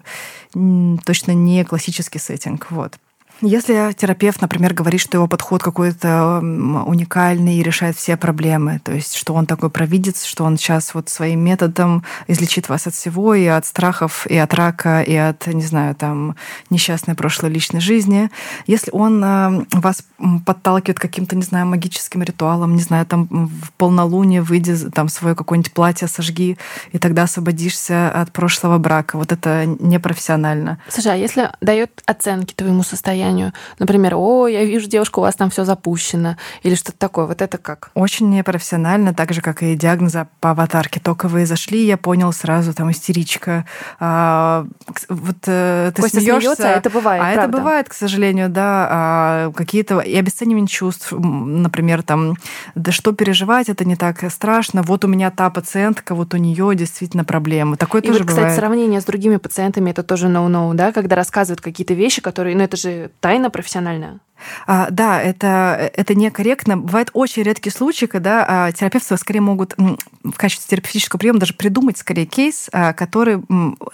[1.04, 2.98] точно не классический сеттинг, вот.
[3.40, 9.16] Если терапевт, например, говорит, что его подход какой-то уникальный и решает все проблемы, то есть
[9.16, 13.46] что он такой провидец, что он сейчас вот своим методом излечит вас от всего, и
[13.46, 16.36] от страхов, и от рака, и от, не знаю, там,
[16.70, 18.30] несчастной прошлой личной жизни.
[18.66, 20.04] Если он э, вас
[20.46, 25.72] подталкивает каким-то, не знаю, магическим ритуалом, не знаю, там в полнолуние выйди, там свое какое-нибудь
[25.72, 26.56] платье сожги,
[26.92, 29.16] и тогда освободишься от прошлого брака.
[29.18, 30.78] Вот это непрофессионально.
[30.88, 33.52] Слушай, а если дает оценки твоему состоянию, состоянию.
[33.78, 36.36] Например, о, я вижу, девушка, у вас там все запущено.
[36.62, 37.26] Или что-то такое.
[37.26, 37.90] Вот это как?
[37.94, 41.00] Очень непрофессионально, так же, как и диагноза по аватарке.
[41.00, 43.64] Только вы зашли, я понял сразу, там, истеричка.
[43.98, 44.66] А,
[45.08, 47.42] вот э, ты Костя смеешься, смеется, а это бывает, А правда.
[47.42, 48.88] это бывает, к сожалению, да.
[48.90, 52.36] А, какие-то и обесценивание чувств, например, там,
[52.74, 54.82] да что переживать, это не так страшно.
[54.82, 57.76] Вот у меня та пациентка, вот у нее действительно проблемы.
[57.76, 58.48] Такое и тоже вот, бывает.
[58.48, 62.62] кстати, сравнение с другими пациентами это тоже no-no, да, когда рассказывают какие-то вещи, которые, ну
[62.62, 64.20] это же тайна профессиональная.
[64.66, 66.76] А, да, это, это некорректно.
[66.76, 71.98] Бывают очень редкие случаи, когда а, терапевты скорее могут в качестве терапевтического приема даже придумать
[71.98, 73.42] скорее кейс, а, который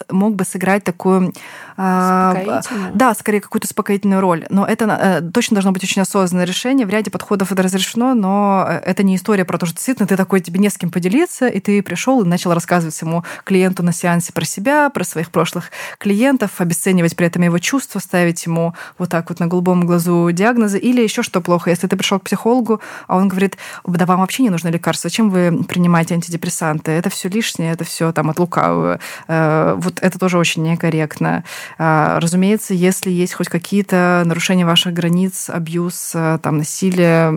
[0.09, 1.33] мог бы сыграть такую...
[1.77, 2.61] А,
[2.93, 4.45] да, скорее какую-то успокоительную роль.
[4.49, 6.85] Но это а, точно должно быть очень осознанное решение.
[6.85, 10.15] В ряде подходов это разрешено, но э, это не история про то, что действительно ты
[10.15, 13.93] такой, тебе не с кем поделиться, и ты пришел и начал рассказывать своему клиенту на
[13.93, 19.09] сеансе про себя, про своих прошлых клиентов, обесценивать при этом его чувства, ставить ему вот
[19.09, 22.81] так вот на голубом глазу диагнозы, или еще что плохо, если ты пришел к психологу,
[23.07, 26.91] а он говорит, да вам вообще не нужно лекарство, зачем вы принимаете антидепрессанты?
[26.91, 28.99] Это все лишнее, это все там от лукавого.
[29.27, 31.43] Э, вот это тоже очень некорректно.
[31.77, 37.31] А, разумеется, если есть хоть какие-то нарушения ваших границ, абьюз, э, там, насилие,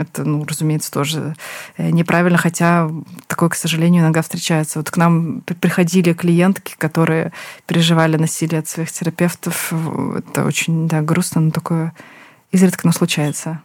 [0.00, 1.34] это, ну, разумеется, тоже
[1.78, 2.90] э, неправильно, хотя
[3.26, 4.78] такое, к сожалению, иногда встречается.
[4.80, 7.32] Вот к нам приходили клиентки, которые
[7.66, 9.72] переживали насилие от своих терапевтов.
[10.16, 11.92] Это очень да, грустно, но такое
[12.52, 13.62] изредка но случается.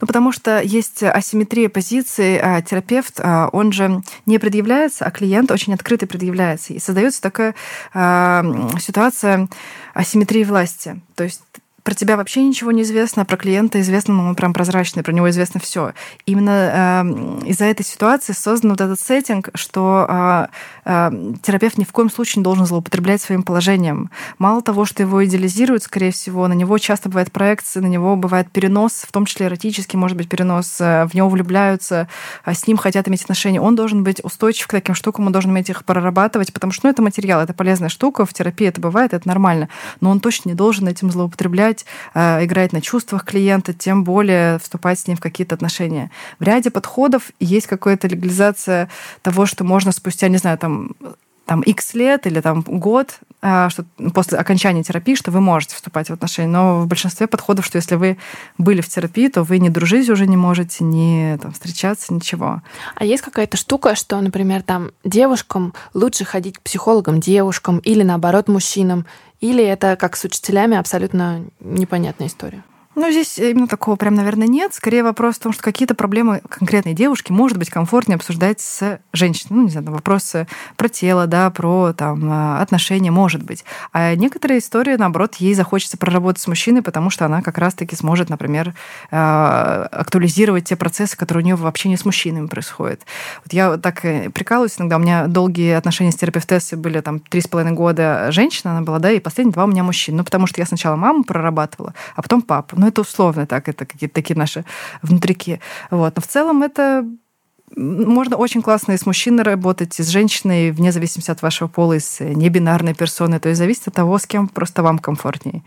[0.00, 2.38] Ну, потому что есть асимметрия позиций.
[2.38, 6.72] А терапевт, а, он же не предъявляется, а клиент очень открыто предъявляется.
[6.72, 7.54] И создается такая
[7.92, 8.44] а,
[8.80, 9.48] ситуация
[9.94, 11.00] асимметрии власти.
[11.16, 11.42] То есть
[11.88, 15.10] про тебя вообще ничего не известно, а про клиента известно, ну, он прям прозрачный, про
[15.10, 15.94] него известно все.
[16.26, 20.46] Именно э, из-за этой ситуации создан вот этот сеттинг, что э,
[20.84, 24.10] э, терапевт ни в коем случае не должен злоупотреблять своим положением.
[24.36, 28.50] Мало того, что его идеализируют, скорее всего, на него часто бывает проекции, на него бывает
[28.50, 32.06] перенос, в том числе эротический, может быть, перенос, э, в него влюбляются,
[32.44, 33.62] а с ним хотят иметь отношения.
[33.62, 36.90] Он должен быть устойчив к таким штукам, он должен уметь их прорабатывать, потому что ну,
[36.90, 39.70] это материал, это полезная штука, в терапии это бывает, это нормально,
[40.02, 44.58] но он точно не должен этим злоупотреблять играть, э, играть на чувствах клиента, тем более
[44.58, 46.10] вступать с ним в какие-то отношения.
[46.38, 48.88] В ряде подходов есть какая-то легализация
[49.22, 50.92] того, что можно спустя, не знаю, там
[51.48, 56.10] там X лет или там год э, что после окончания терапии, что вы можете вступать
[56.10, 56.48] в отношения.
[56.48, 58.18] Но в большинстве подходов, что если вы
[58.58, 62.60] были в терапии, то вы не дружить уже не можете, не там, встречаться, ничего.
[62.94, 68.48] А есть какая-то штука, что, например, там девушкам лучше ходить к психологам девушкам или наоборот
[68.48, 69.06] мужчинам,
[69.40, 72.62] или это как с учителями абсолютно непонятная история?
[73.00, 74.74] Ну, здесь именно такого прям, наверное, нет.
[74.74, 79.56] Скорее вопрос в том, что какие-то проблемы конкретной девушки может быть комфортнее обсуждать с женщиной.
[79.56, 83.64] Ну, не знаю, вопросы про тело, да, про там, а, отношения, может быть.
[83.92, 88.30] А некоторые истории, наоборот, ей захочется проработать с мужчиной, потому что она как раз-таки сможет,
[88.30, 88.74] например,
[89.12, 93.02] а, актуализировать те процессы, которые у нее вообще не с мужчинами происходят.
[93.44, 94.96] Вот я так э, прикалываюсь иногда.
[94.96, 98.98] У меня долгие отношения с терапевтессой были там три с половиной года женщина она была,
[98.98, 100.16] да, и последние два у меня мужчин.
[100.16, 102.74] Ну, потому что я сначала маму прорабатывала, а потом папу.
[102.76, 104.64] Ну, это условно так, это какие-то такие наши
[105.02, 105.60] внутрики.
[105.90, 106.16] Вот.
[106.16, 107.06] Но в целом это
[107.76, 111.94] можно очень классно и с мужчиной работать, и с женщиной, вне зависимости от вашего пола,
[111.94, 113.40] и с небинарной персоной.
[113.40, 115.62] То есть зависит от того, с кем просто вам комфортнее.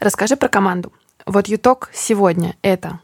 [0.00, 0.92] Расскажи про команду.
[1.26, 3.00] Вот ЮТОК сегодня— это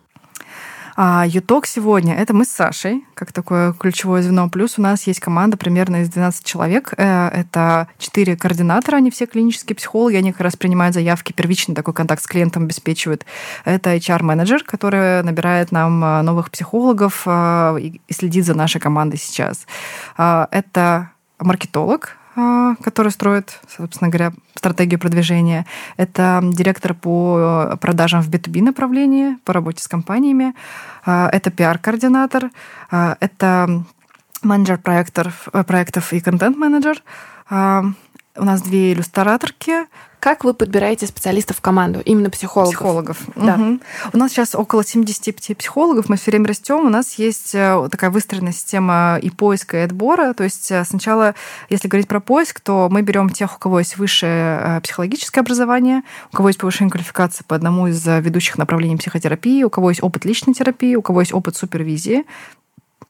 [0.96, 4.48] а ЮТОК сегодня— это мы с Сашей, как такое ключевое звено.
[4.48, 6.94] Плюс у нас есть команда примерно из 12 человек.
[6.96, 11.94] Э, это 4 координатора, они все клинические психологи, они как раз принимают заявки, первичный такой
[11.94, 13.26] контакт с клиентом обеспечивают.
[13.64, 19.66] Это HR-менеджер, который набирает нам э, новых психологов э, и следит за нашей командой сейчас.
[20.16, 25.66] Это маркетолог, который строит, собственно говоря, стратегию продвижения.
[25.96, 30.54] Это директор по продажам в B2B направлении, по работе с компаниями.
[31.04, 32.50] А, это пиар-координатор.
[32.90, 33.84] А, это
[34.42, 37.02] менеджер проектов, проектов и контент-менеджер.
[38.36, 39.86] У нас две иллюстраторки,
[40.24, 42.72] как вы подбираете специалистов в команду, именно психологов?
[42.72, 43.18] Психологов.
[43.36, 43.56] Да.
[43.56, 43.80] Угу.
[44.14, 46.76] У нас сейчас около 75 психологов, мы все время растем.
[46.76, 50.32] У нас есть э, такая выстроенная система и поиска, и отбора.
[50.32, 51.34] То есть э, сначала,
[51.68, 56.00] если говорить про поиск, то мы берем тех, у кого есть высшее э, психологическое образование,
[56.32, 60.24] у кого есть повышение квалификации по одному из ведущих направлений психотерапии, у кого есть опыт
[60.24, 62.24] личной терапии, у кого есть опыт супервизии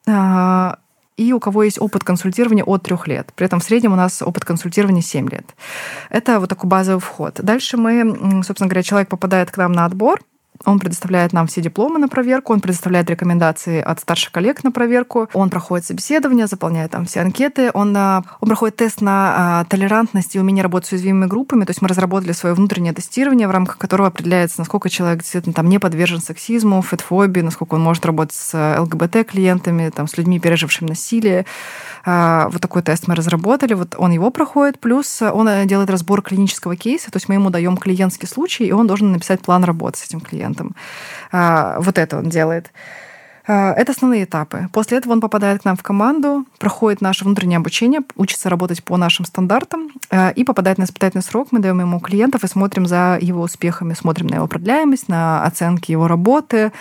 [0.06, 0.78] а,
[1.16, 3.32] и у кого есть опыт консультирования от трех лет.
[3.34, 5.54] При этом в среднем у нас опыт консультирования 7 лет.
[6.10, 7.40] Это вот такой базовый вход.
[7.40, 10.20] Дальше мы, собственно говоря, человек попадает к нам на отбор,
[10.66, 15.28] он предоставляет нам все дипломы на проверку, он предоставляет рекомендации от старших коллег на проверку,
[15.32, 20.34] он проходит собеседование, заполняет там все анкеты, он, а, он проходит тест на а, толерантность
[20.36, 21.64] и умение работать с уязвимыми группами.
[21.64, 25.68] То есть мы разработали свое внутреннее тестирование, в рамках которого определяется, насколько человек действительно там
[25.68, 31.46] не подвержен сексизму, фетфобии, насколько он может работать с ЛГБТ-клиентами, там, с людьми, пережившими насилие.
[32.06, 36.20] А, вот такой тест мы разработали, вот он его проходит, плюс он э, делает разбор
[36.20, 39.98] клинического кейса, то есть мы ему даем клиентский случай, и он должен написать план работы
[39.98, 40.53] с этим клиентом.
[41.32, 42.70] А, вот это он делает.
[43.46, 44.68] Э, это основные этапы.
[44.72, 48.96] После этого он попадает к нам в команду, проходит наше внутреннее обучение, учится работать по
[48.96, 51.48] нашим стандартам э, и попадает на испытательный срок.
[51.50, 55.92] Мы даем ему клиентов и смотрим за его успехами, смотрим на его продляемость, на оценки
[55.92, 56.72] его работы,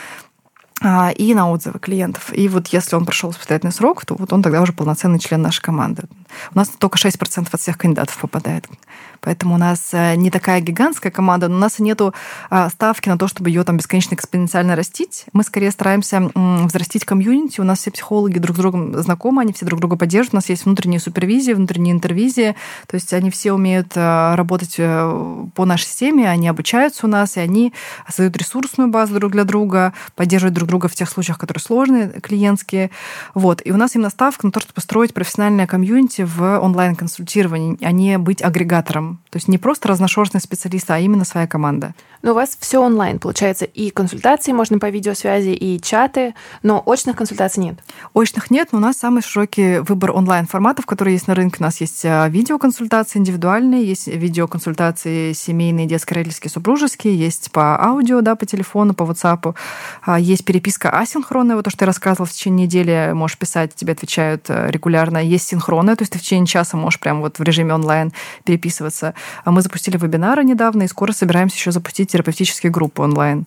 [0.82, 2.32] а, и на отзывы клиентов.
[2.34, 5.62] И вот если он прошел испытательный срок, то вот он тогда уже полноценный член нашей
[5.62, 6.04] команды.
[6.54, 8.68] У нас только 6% от всех кандидатов попадает.
[9.24, 12.14] Поэтому у нас э, не такая гигантская команда, но у нас нету
[12.50, 15.26] а, ставки на то, чтобы ее там бесконечно экспоненциально растить.
[15.32, 17.62] Мы скорее стараемся взрастить комьюнити.
[17.62, 20.34] У нас все психологи друг с другом знакомы, они все друг друга поддерживают.
[20.34, 22.56] У нас есть внутренние супервизии, внутренние интервизии.
[22.88, 27.38] То есть они все умеют э, работать э, по нашей системе, они обучаются у нас,
[27.38, 27.74] и они
[28.08, 32.92] создают ресурсную базу друг для друга, поддерживают друг друга в тех случаях, которые сложные, клиентские.
[33.34, 33.62] Вот.
[33.64, 38.18] И у нас именно ставка на то, чтобы построить профессиональное комьюнити в онлайн-консультировании, а не
[38.18, 39.13] быть агрегатором.
[39.30, 41.94] То есть не просто разношерстный специалист, а именно своя команда.
[42.22, 47.18] Но у вас все онлайн, получается, и консультации можно по видеосвязи, и чаты, но очных
[47.18, 47.80] консультаций нет.
[48.14, 51.58] Очных нет, но у нас самый широкий выбор онлайн-форматов, которые есть на рынке.
[51.60, 58.22] У нас есть а, видеоконсультации индивидуальные, есть видеоконсультации семейные, детские, родительские, супружеские, есть по аудио,
[58.22, 59.54] да, по телефону, по WhatsApp.
[60.06, 63.92] А, есть переписка асинхронная, вот то, что я рассказывала, в течение недели можешь писать, тебе
[63.92, 65.18] отвечают э, регулярно.
[65.18, 68.14] Есть синхронная, то есть ты в течение часа можешь прямо вот в режиме онлайн
[68.46, 69.03] переписываться.
[69.44, 73.46] А мы запустили вебинары недавно, и скоро собираемся еще запустить терапевтические группы онлайн.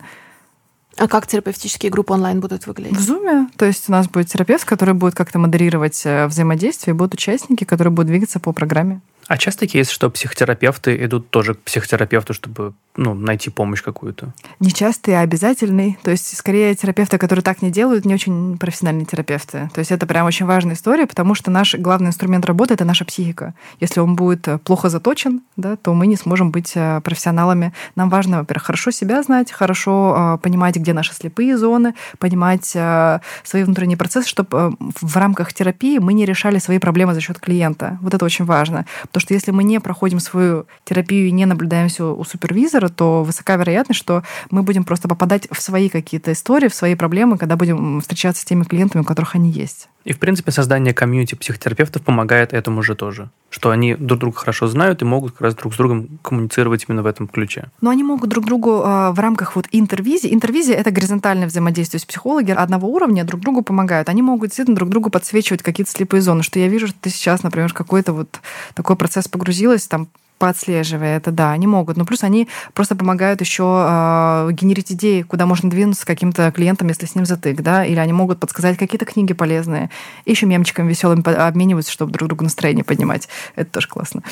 [0.99, 2.97] А как терапевтические группы онлайн будут выглядеть?
[2.97, 3.49] В Zoom.
[3.57, 7.65] То есть у нас будет терапевт, который будет как-то модерировать э, взаимодействие, и будут участники,
[7.65, 9.01] которые будут двигаться по программе.
[9.29, 14.33] А часто кейс, что психотерапевты идут тоже к психотерапевту, чтобы ну, найти помощь какую-то?
[14.61, 15.99] Не частый, а обязательный.
[16.03, 19.69] То есть, скорее, терапевты, которые так не делают, не очень профессиональные терапевты.
[19.75, 23.05] То есть, это прям очень важная история, потому что наш главный инструмент работы— это наша
[23.05, 23.55] психика.
[23.81, 27.73] Если он будет э, плохо заточен, да, то мы не сможем быть э, профессионалами.
[27.97, 33.65] Нам важно, во-первых, хорошо себя знать, хорошо э, понимать, где наши слепые зоны, понимать свои
[33.65, 37.99] внутренние процессы, чтобы в рамках терапии мы не решали свои проблемы за счет клиента.
[38.01, 38.87] Вот это очень важно.
[39.17, 43.25] Потому что если мы не проходим свою терапию и не наблюдаем все у супервизора, то
[43.25, 47.57] высока вероятность, что мы будем просто попадать в свои какие-то истории, в свои проблемы, когда
[47.57, 49.89] будем встречаться с теми клиентами, у которых они есть.
[50.07, 53.29] И, в принципе, создание комьюнити психотерапевтов помогает этому же тоже.
[53.51, 57.03] Что они друг друга хорошо знают и могут как раз друг с другом коммуницировать именно
[57.03, 57.71] в этом ключе.
[57.81, 60.33] Но они могут друг другу э, в рамках вот интервизии.
[60.33, 61.99] Интервизия— это горизонтальное взаимодействие.
[61.99, 64.09] с психологи одного уровня друг другу помогают.
[64.09, 66.45] Они могут действительно друг другу подсвечивать какие-то слепые зоны.
[66.45, 68.41] Что я вижу, что ты сейчас, например, какой-то вот
[68.75, 71.97] такой процесс погрузилась, там поотслеживая это, да, они могут.
[71.97, 76.89] Но плюс они просто помогают еще э, генерить идеи, куда можно двинуться с каким-то клиентом,
[76.89, 79.91] если с ним затык, да, или они могут подсказать какие-то книги полезные.
[80.25, 83.29] Еще мемчиками веселыми обмениваются, чтобы друг другу настроение поднимать.
[83.55, 84.25] Это тоже классно.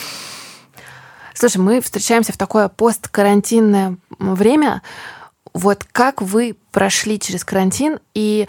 [1.35, 4.83] Слушай, мы встречаемся в такое посткарантинное время.
[5.53, 8.49] Вот как вы прошли через карантин и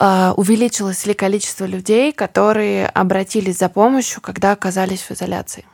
[0.00, 5.64] увеличилось ли количество людей, которые обратились за помощью, когда оказались в изоляции?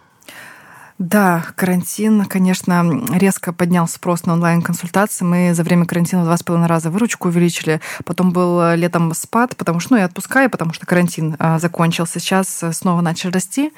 [0.98, 5.24] Да, карантин, конечно, резко поднял спрос на онлайн-консультации.
[5.24, 7.80] Мы за время карантина два с половиной раза выручку увеличили.
[8.04, 12.20] Потом был э, летом спад, потому что, ну, и отпускаю, потому что карантин а, закончился.
[12.20, 13.72] Сейчас э, снова начал расти.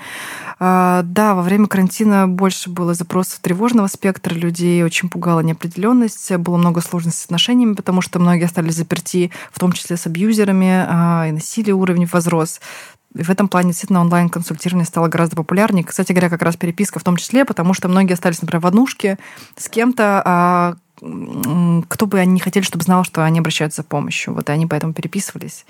[0.59, 6.59] А, да, во время карантина больше было запросов тревожного спектра людей, очень пугала неопределенность, было
[6.59, 11.27] много сложностей с отношениями, потому что многие остались заперти, в том числе с абьюзерами, а,
[11.29, 12.61] и насилие уровень возрос.
[13.23, 15.85] В этом плане действительно онлайн-консультирование стало гораздо популярнее.
[15.85, 19.19] Кстати говоря, как раз переписка в том числе, потому что многие остались, например, в однушке
[19.57, 24.35] с кем-то, а кто бы они не хотели, чтобы знал, что они обращаются за помощью.
[24.35, 25.67] Вот и они поэтому переписывались.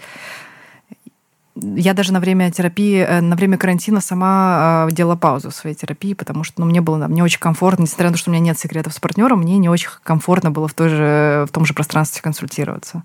[1.57, 5.74] Я даже на время терапии, э, на время карантина сама а, делала паузу в своей
[5.74, 8.44] терапии, потому что ну, мне было мне очень комфортно, несмотря на то, что у меня
[8.44, 11.72] нет секретов с партнером, мне не очень комфортно было в, той же, в том же
[11.72, 13.05] пространстве консультироваться.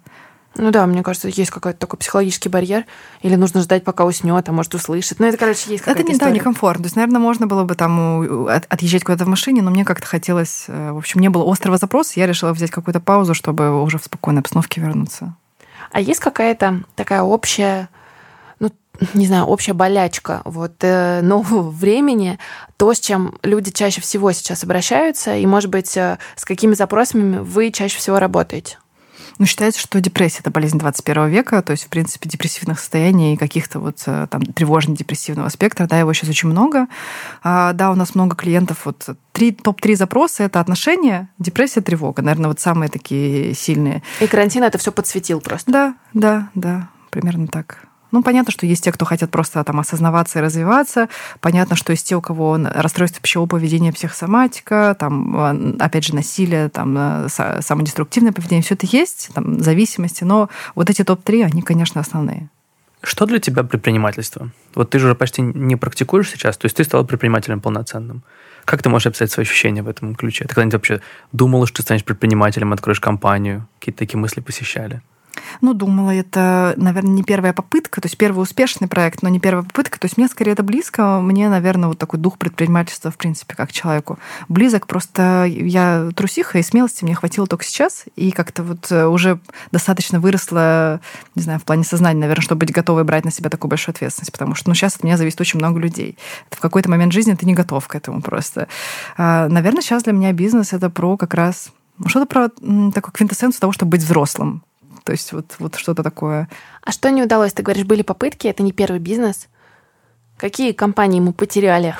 [0.55, 2.85] Ну да, мне кажется, есть какой-то такой психологический барьер,
[3.21, 5.19] или нужно ждать, пока уснет, а может услышит.
[5.19, 6.31] Ну это, короче, есть какая-то Это не, история.
[6.31, 6.83] да, некомфортно.
[6.83, 10.65] То есть, наверное, можно было бы там отъезжать куда-то в машине, но мне как-то хотелось...
[10.67, 14.03] Э, в общем, не было острого запроса, я решила взять какую-то паузу, чтобы уже в
[14.03, 15.35] спокойной обстановке вернуться.
[15.91, 17.89] А есть какая-то такая общая
[18.59, 18.71] ну,
[19.13, 22.39] не знаю, общая болячка вот э, нового времени,
[22.75, 27.39] то, с чем люди чаще всего сейчас обращаются, и, может быть, э, с какими запросами
[27.39, 28.77] вы чаще всего работаете?
[29.41, 33.37] Ну, считается, что депрессия– это болезнь 21 века, то есть, в принципе, депрессивных состояний и
[33.37, 36.85] каких-то вот э, там тревожно-депрессивного спектра, да, его сейчас очень много.
[37.41, 42.49] А, да, у нас много клиентов, вот три, топ-3 запроса– это отношения, депрессия, тревога, наверное,
[42.49, 44.03] вот самые такие сильные.
[44.19, 45.71] И карантин это все подсветил просто.
[45.71, 47.87] Да, да, да, примерно так.
[48.11, 51.07] Ну, понятно, что есть те, кто хотят просто там осознаваться и развиваться.
[51.39, 56.69] Понятно, что есть те, у кого расстройство пищевого поведения, психосоматика, там, а, опять же, насилие,
[56.69, 57.27] там, э,
[57.61, 58.63] самодеструктивное поведение.
[58.63, 60.23] Все это есть, там, зависимости.
[60.23, 62.49] Но вот эти топ-3, они, конечно, основные.
[63.03, 64.51] Что для тебя предпринимательство?
[64.75, 68.23] Вот ты же почти не практикуешь сейчас, то есть ты стал предпринимателем полноценным.
[68.63, 70.43] Как ты можешь описать свои ощущения в этом ключе?
[70.43, 71.01] Ты когда-нибудь вообще
[71.31, 73.67] думала, что ты станешь предпринимателем, откроешь компанию?
[73.79, 75.01] Какие-то такие мысли посещали?
[75.61, 79.63] Ну, думала, это, наверное, не первая попытка, то есть первый успешный проект, но не первая
[79.63, 79.99] попытка.
[79.99, 81.19] То есть мне скорее это близко.
[81.21, 84.19] Мне, наверное, вот такой дух предпринимательства, в принципе, как человеку.
[84.49, 88.05] Близок просто я трусиха, и смелости мне хватило только сейчас.
[88.15, 89.39] И как-то вот э, уже
[89.71, 91.01] достаточно выросла,
[91.35, 94.31] не знаю, в плане сознания, наверное, чтобы быть готовой брать на себя такую большую ответственность.
[94.31, 96.17] Потому что ну, сейчас от меня зависит очень много людей.
[96.49, 98.67] Это в какой-то момент жизни ты не готов к этому просто.
[99.17, 101.71] А, наверное, сейчас для меня бизнес— это про как раз
[102.07, 104.63] что-то про такую квинтэссенцию того, чтобы быть взрослым.
[105.03, 106.49] То есть вот, вот что-то такое.
[106.83, 107.53] А что не удалось?
[107.53, 109.47] Ты говоришь, были попытки, это не первый бизнес.
[110.37, 111.95] Какие компании мы потеряли?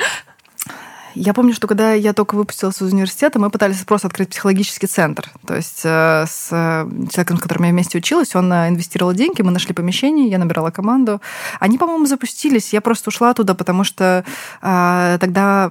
[1.16, 5.30] Я помню, что когда я только выпустилась из университета, мы пытались просто открыть психологический центр.
[5.46, 9.42] То есть э, с э, человеком, с которым я вместе училась, он э, инвестировал деньги,
[9.42, 11.22] мы нашли помещение, я набирала команду.
[11.60, 12.74] Они, по-моему, запустились.
[12.74, 14.24] Я просто ушла туда, потому что
[14.62, 15.70] тогда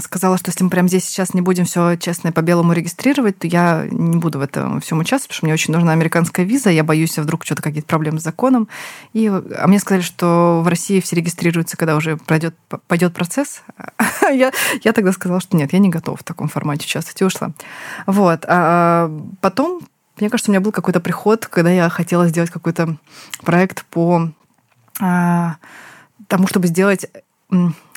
[0.00, 3.46] сказала, что если мы прямо здесь сейчас не будем все честно и по-белому регистрировать, то
[3.46, 6.84] я не буду в этом всем участвовать, потому что мне очень нужна американская виза, я
[6.84, 8.68] боюсь, вдруг что-то какие-то проблемы с законом.
[9.12, 12.54] И, а мне сказали, что в России все регистрируются, когда уже пройдет,
[12.88, 13.62] пойдет процесс.
[14.30, 14.52] я,
[14.84, 17.52] я тогда сказала, что нет, я не готова в таком формате участвовать, и ушла.
[18.06, 18.44] Вот.
[18.46, 19.10] А
[19.40, 19.80] потом,
[20.18, 22.96] мне кажется, у меня был какой-то приход, когда я хотела сделать какой-то
[23.42, 24.30] проект по
[25.00, 25.56] а,
[26.28, 27.06] тому, чтобы сделать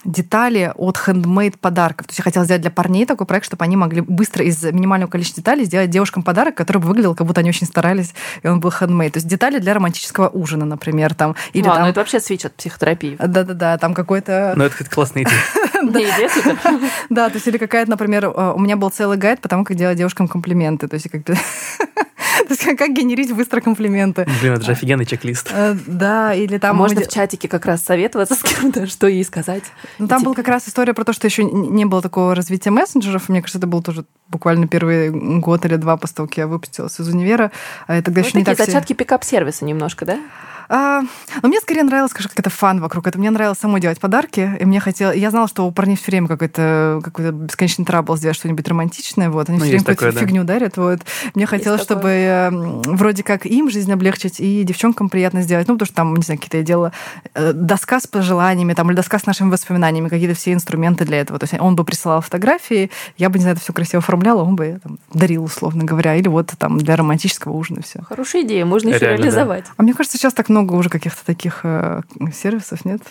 [0.05, 2.07] детали от хендмейд подарков.
[2.07, 5.09] То есть я хотела сделать для парней такой проект, чтобы они могли быстро из минимального
[5.09, 8.59] количества деталей сделать девушкам подарок, который бы выглядел, как будто они очень старались, и он
[8.59, 9.13] был хендмейд.
[9.13, 11.35] То есть детали для романтического ужина, например, там.
[11.53, 11.81] Или а, там...
[11.83, 13.17] ну это вообще свич от психотерапии.
[13.19, 14.53] Да-да-да, там какой-то...
[14.55, 15.23] Ну это классная
[15.83, 16.29] идея.
[17.09, 19.77] Да, то есть или какая-то, например, э, у меня был целый гайд по тому, как
[19.77, 20.87] делать девушкам комплименты.
[20.87, 21.43] То есть как То есть
[22.77, 24.27] как генерить быстро комплименты.
[24.41, 25.49] Блин, это же офигенный чек-лист.
[25.51, 26.77] Э, да, или там...
[26.77, 29.63] Можно в чатике как раз советоваться с кем-то, что ей сказать.
[29.99, 33.29] Ну, там была как раз история про то, что еще не было такого развития мессенджеров.
[33.29, 35.09] Мне кажется, это был тоже буквально первый
[35.39, 37.51] год или два после того, как я выпустилась из универа.
[37.87, 40.19] А тогда еще не так зачатки пикап-сервиса немножко, да?
[40.67, 41.01] А,
[41.41, 43.19] но мне скорее нравилось, скажем, как это фан вокруг этого.
[43.19, 45.17] Мне нравилось самой делать подарки, и мне хотелось...
[45.17, 49.49] Я знала, что у парней все время какой-то какой бесконечный трабл сделать что-нибудь романтичное, вот.
[49.49, 50.25] Они ну, все время какую-то да.
[50.25, 51.01] фигню дарят, вот.
[51.35, 52.24] Мне хотелось, есть чтобы такое.
[52.51, 55.67] Вроде как им жизнь облегчить, и девчонкам приятно сделать.
[55.67, 56.91] Ну, потому что там, не знаю, какие-то я делала
[57.33, 61.39] э, доска с пожеланиями, там, или доска с нашими воспоминаниями, какие-то все инструменты для этого.
[61.39, 64.55] То есть он бы присылал фотографии, я бы, не знаю, это все красиво оформляла, он
[64.55, 68.01] бы там, дарил, условно говоря, или вот там для романтического ужина все.
[68.03, 69.65] Хорошая идея, можно еще реализовать.
[69.65, 69.71] Да.
[69.77, 72.01] А мне кажется, сейчас так много уже каких-то таких э,
[72.33, 73.01] сервисов, нет?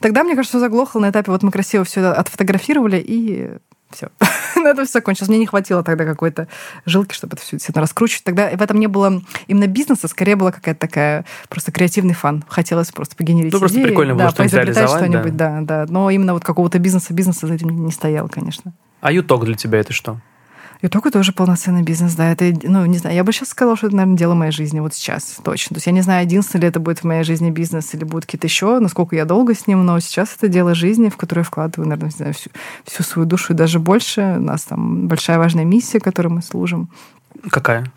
[0.00, 3.50] Тогда, мне кажется, все заглохло на этапе, вот мы красиво все отфотографировали, и
[3.90, 4.08] все.
[4.56, 5.28] на этом все кончилось.
[5.28, 6.48] Мне не хватило тогда какой-то
[6.86, 8.24] жилки, чтобы это все действительно раскручивать.
[8.24, 12.44] Тогда в этом не было именно бизнеса, скорее была какая-то такая просто креативный фан.
[12.48, 15.60] Хотелось просто погенерить Ну, идеи, просто прикольно было да, что-нибудь что-нибудь, да.
[15.60, 15.92] да, да.
[15.92, 18.72] Но именно вот какого-то бизнеса, бизнеса за этим не стоял, конечно.
[19.00, 20.20] А юток для тебя это что?
[20.82, 22.32] YouTube это тоже полноценный бизнес, да.
[22.32, 24.94] Это, ну, не знаю, я бы сейчас сказала, что это, наверное, дело моей жизни вот
[24.94, 25.74] сейчас, точно.
[25.74, 28.26] То есть я не знаю, единственное ли это будет в моей жизни бизнес или будут
[28.26, 31.44] какие-то еще, насколько я долго с ним, но сейчас это дело жизни, в которое я
[31.44, 32.50] вкладываю, наверное, не знаю, всю,
[32.84, 34.36] всю свою душу и даже больше.
[34.38, 36.88] У нас там большая важная миссия, которой мы служим.
[37.50, 37.90] Какая?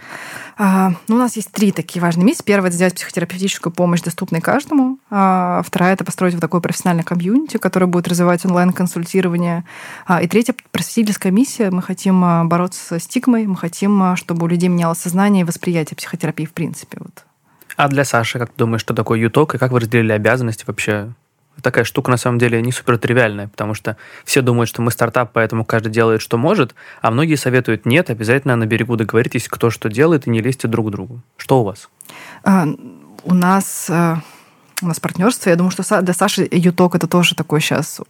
[0.58, 2.44] А, ну, у нас есть три такие важные миссии.
[2.44, 5.00] Первая– это сделать психотерапевтическую помощь доступной каждому.
[5.10, 9.66] А, вторая– это построить вот такое профессиональное комьюнити, которое будет развивать онлайн-консультирование.
[10.06, 11.72] А, и третья– просветительская миссия.
[11.72, 15.46] Мы хотим а, бороться со стигмой, мы хотим, а, чтобы у людей менялось сознание и
[15.46, 16.98] восприятие психотерапии в принципе.
[17.00, 17.26] Вот.
[17.76, 21.14] А для Саши, как ты думаешь, что такое юток, и как вы разделили обязанности вообще
[21.62, 25.32] такая штука на самом деле не супер тривиальная, потому что все думают, что мы стартап,
[25.34, 29.90] поэтому каждый делает, что может, а многие советуют, нет, обязательно на берегу договоритесь, кто что
[29.90, 31.22] делает, и не лезьте друг к другу.
[31.38, 31.90] Что у вас?
[32.44, 32.68] А,
[33.24, 34.22] у нас а,
[34.84, 35.50] у нас партнерство.
[35.50, 38.02] Я думаю, что для Саши юток это тоже такой сейчас,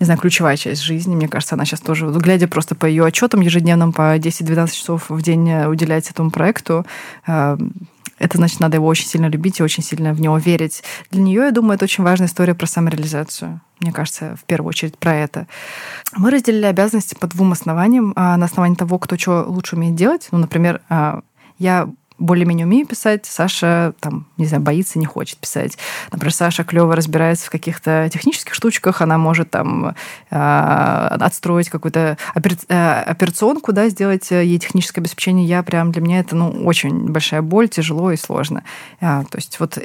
[0.00, 1.14] не знаю, ключевая часть жизни.
[1.14, 5.22] Мне кажется, она сейчас тоже, глядя просто по ее отчетам ежедневным по 10-12 часов в
[5.22, 6.86] день э, уделять этому проекту,
[7.26, 7.58] а,
[8.22, 10.84] это значит, надо его очень сильно любить и очень сильно в него верить.
[11.10, 13.60] Для нее, я думаю, это очень важная история про самореализацию.
[13.80, 15.48] Мне кажется, в первую очередь про это.
[16.16, 18.12] Мы разделили обязанности по двум основаниям.
[18.14, 20.28] А, на основании того, кто что лучше умеет делать.
[20.30, 21.22] Ну, например, а,
[21.58, 21.88] я
[22.22, 25.78] более-менее умею писать, Саша там, не знаю, боится, не хочет писать.
[26.10, 29.94] Например, Саша клево разбирается в каких-то технических штучках, она может там
[30.30, 35.46] э, отстроить какую-то э, операционку, да, сделать ей техническое обеспечение.
[35.46, 38.62] Я прям, для меня это, ну, очень большая боль, тяжело и сложно.
[39.00, 39.78] А, то есть вот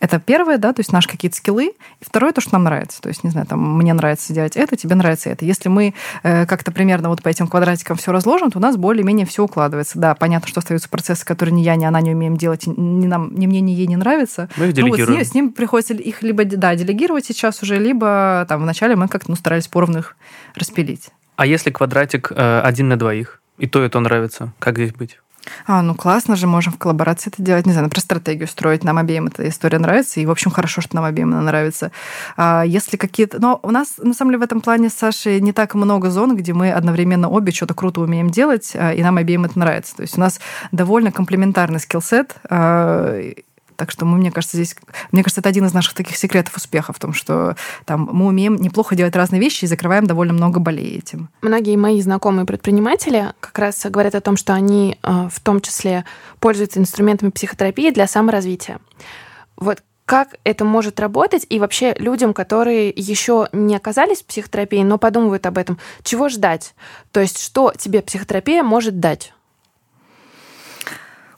[0.00, 1.68] это первое, да, то есть наши какие-то скиллы.
[1.68, 3.00] И второе, то, что нам нравится.
[3.00, 5.44] То есть, не знаю, там, мне нравится делать это, тебе нравится это.
[5.44, 9.26] Если мы э, как-то примерно вот по этим квадратикам все разложим, то у нас более-менее
[9.26, 9.98] все укладывается.
[9.98, 13.34] Да, понятно, что остаются процессы, которые ни я, ни она не умеем делать, ни, нам,
[13.34, 14.48] ни мне, ни ей не нравятся.
[14.56, 15.10] Мы их делегируем.
[15.10, 18.62] Ну, вот с, ним, с ним приходится их либо да, делегировать сейчас уже, либо там
[18.62, 20.16] вначале мы как-то ну, старались поровну их
[20.54, 21.08] распилить.
[21.36, 25.18] А если квадратик э, один на двоих, и то, и то нравится, как здесь быть?
[25.66, 27.66] А, ну классно же, можем в коллаборации это делать.
[27.66, 28.84] Не знаю, например, стратегию строить.
[28.84, 30.20] Нам обеим эта история нравится.
[30.20, 31.90] И, в общем, хорошо, что нам обеим она нравится.
[32.36, 33.40] А если какие-то...
[33.40, 36.36] Но у нас, на самом деле, в этом плане с Сашей не так много зон,
[36.36, 39.96] где мы одновременно обе что-то круто умеем делать, а, и нам обеим это нравится.
[39.96, 40.40] То есть у нас
[40.72, 43.20] довольно комплементарный скиллсет а,
[43.76, 44.76] так что мы, мне кажется, здесь,
[45.12, 48.56] мне кажется, это один из наших таких секретов успеха в том, что там мы умеем
[48.56, 51.28] неплохо делать разные вещи и закрываем довольно много болей этим.
[51.42, 56.04] Многие мои знакомые предприниматели как раз говорят о том, что они э, в том числе
[56.40, 58.78] пользуются инструментами психотерапии для саморазвития.
[59.56, 64.98] Вот как это может работать, и вообще людям, которые еще не оказались в психотерапии, но
[64.98, 66.74] подумывают об этом, чего ждать?
[67.10, 69.33] То есть, что тебе психотерапия может дать?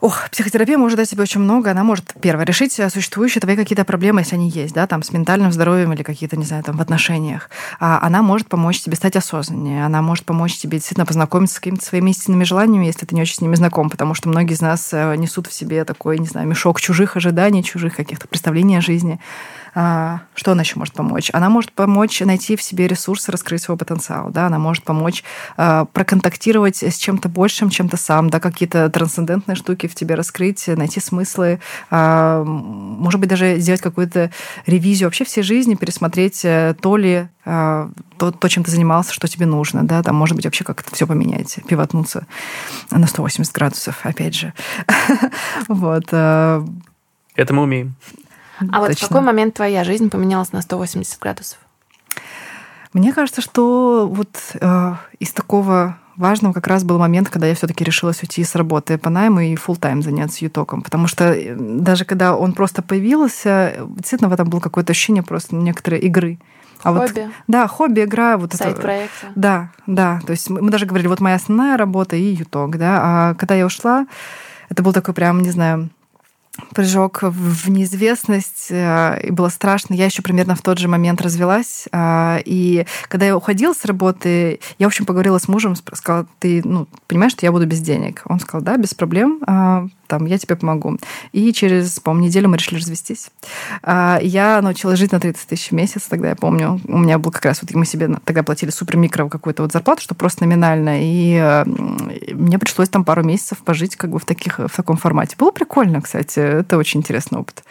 [0.00, 1.70] Ох, психотерапия может дать тебе очень много.
[1.70, 5.52] Она может, первое, решить существующие твои какие-то проблемы, если они есть, да, там, с ментальным
[5.52, 7.48] здоровьем или какие-то, не знаю, там, в отношениях.
[7.80, 9.84] А она может помочь тебе стать осознаннее.
[9.86, 13.36] Она может помочь тебе действительно познакомиться с какими-то своими истинными желаниями, если ты не очень
[13.36, 16.46] с ними знаком, потому что многие из нас э, несут в себе такой, не знаю,
[16.46, 19.18] мешок чужих ожиданий, чужих каких-то представлений о жизни.
[19.78, 21.28] А, что она еще может помочь?
[21.34, 24.30] Она может помочь найти в себе ресурсы, раскрыть свой потенциал.
[24.30, 24.46] Да?
[24.46, 25.22] Она может помочь
[25.58, 28.40] а, проконтактировать с чем-то большим, чем-то сам, да?
[28.40, 31.60] какие-то трансцендентные штуки в тебе раскрыть, найти смыслы,
[31.90, 34.30] а, может быть, даже сделать какую-то
[34.66, 39.46] ревизию вообще всей жизни, пересмотреть э, то ли то, то, чем ты занимался, что тебе
[39.46, 42.26] нужно, да, там, может быть, вообще как-то все поменять, пивотнуться
[42.90, 44.52] на 180 градусов, опять же.
[45.68, 46.06] вот.
[46.08, 46.64] Это
[47.36, 47.94] мы умеем.
[48.72, 51.58] А вот в какой момент твоя жизнь поменялась на 180 градусов?
[52.92, 57.84] Мне кажется, что вот э, из такого важного как раз был момент, когда я все-таки
[57.84, 60.82] решилась уйти с работы по найму и full тайм заняться ютоком.
[60.82, 65.54] Потому что э, даже когда он просто появился, действительно в этом было какое-то ощущение просто
[65.56, 66.38] некоторой игры.
[66.82, 67.20] А хобби.
[67.20, 68.36] Вот, да, хобби, игра.
[68.36, 69.28] Вот Сайт-проекты.
[69.34, 70.20] Да, да.
[70.26, 73.00] То есть мы даже говорили, вот моя основная работа и юток, да.
[73.02, 74.06] А когда я ушла,
[74.68, 75.90] это был такой прям, не знаю,
[76.74, 79.94] прыжок в неизвестность, э, и было страшно.
[79.94, 84.60] Я еще примерно в тот же момент развелась, а, и когда я уходила с работы,
[84.78, 88.22] я, в общем, поговорила с мужем, сказала, ты ну, понимаешь, что я буду без денег?
[88.26, 90.98] Он сказал, да, без проблем, а, там, я тебе помогу.
[91.32, 93.30] И через, по-моему, неделю мы решили развестись.
[93.82, 96.80] Я научилась жить на 30 тысяч в месяц, тогда я помню.
[96.84, 100.14] У меня был как раз, вот мы себе тогда платили супер-микро какую-то вот зарплату, что
[100.14, 101.64] просто номинально, и э,
[102.34, 105.36] мне пришлось там пару месяцев пожить как бы в, таких, в таком формате.
[105.38, 107.62] Было прикольно, кстати, это очень интересный опыт.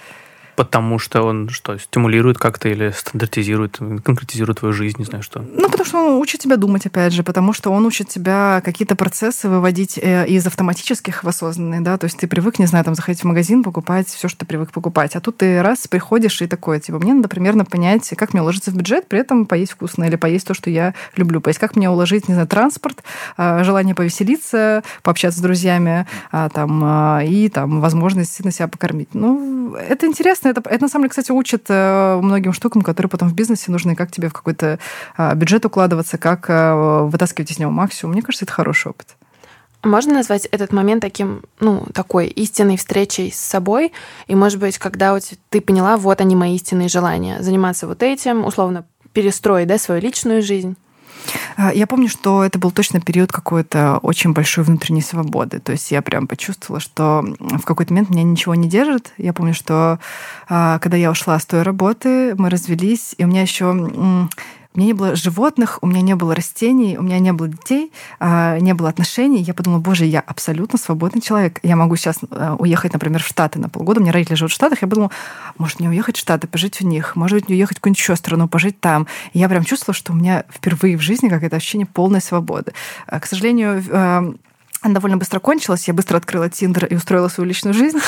[0.56, 5.44] Потому что он что, стимулирует как-то или стандартизирует, конкретизирует твою жизнь, не знаю что?
[5.54, 8.96] Ну, потому что он учит тебя думать, опять же, потому что он учит тебя какие-то
[8.96, 12.96] процессы выводить э, из автоматических в осознанные, да, то есть ты привык, не знаю, там,
[12.96, 16.48] заходить в магазин, покупать все, что ты привык покупать, а тут ты раз приходишь и
[16.48, 20.06] такое, типа, мне надо примерно понять, как мне уложиться в бюджет, при этом поесть вкусно
[20.06, 23.04] или поесть то, что я люблю, поесть, как мне уложить, не знаю, транспорт,
[23.38, 29.10] а, желание повеселиться, пообщаться с друзьями, а, там, а, и там возможность на себя покормить.
[29.14, 30.50] Ну, это интересно, интересно.
[30.50, 33.96] Это, это на самом деле, кстати, учит э, многим штукам, которые потом в бизнесе нужны,
[33.96, 34.80] как тебе в какой-то
[35.18, 38.14] э, бюджет укладываться, как э, вытаскивать из него максимум.
[38.14, 39.08] Мне кажется, это хороший опыт.
[39.84, 43.94] Можно назвать этот момент таким, ну, такой истинной встречей с собой?
[44.26, 45.18] И, может быть, когда
[45.50, 50.42] ты поняла, вот они мои истинные желания, заниматься вот этим, условно, перестроить, да, свою личную
[50.42, 50.76] жизнь?
[51.58, 55.60] А, я помню, что это был точно период какой-то очень большой внутренней свободы.
[55.60, 59.14] То есть я прям почувствовала, что в какой-то момент меня ничего не держит.
[59.18, 60.00] Я помню, что
[60.48, 64.28] а, когда я ушла с той работы, мы развелись, и у меня еще
[64.76, 67.92] у меня не было животных, у меня не было растений, у меня не было детей,
[68.20, 69.42] а, не было отношений.
[69.42, 71.60] Я подумала, боже, я абсолютно свободный человек.
[71.64, 74.00] Я могу сейчас э, уехать, например, в Штаты на полгода.
[74.00, 74.82] У меня родители живут в Штатах.
[74.82, 75.12] Я подумала,
[75.58, 78.48] может, мне уехать в Штаты, пожить в них, может быть, уехать в какую-нибудь еще страну,
[78.50, 79.08] пожить там.
[79.34, 82.74] И я прям чувствовала, что у меня впервые в жизни какое-то ощущение полной свободы.
[83.08, 84.36] К сожалению,
[84.86, 85.88] она довольно быстро кончилась.
[85.88, 88.00] Я быстро открыла Тиндер и устроила свою личную жизнь.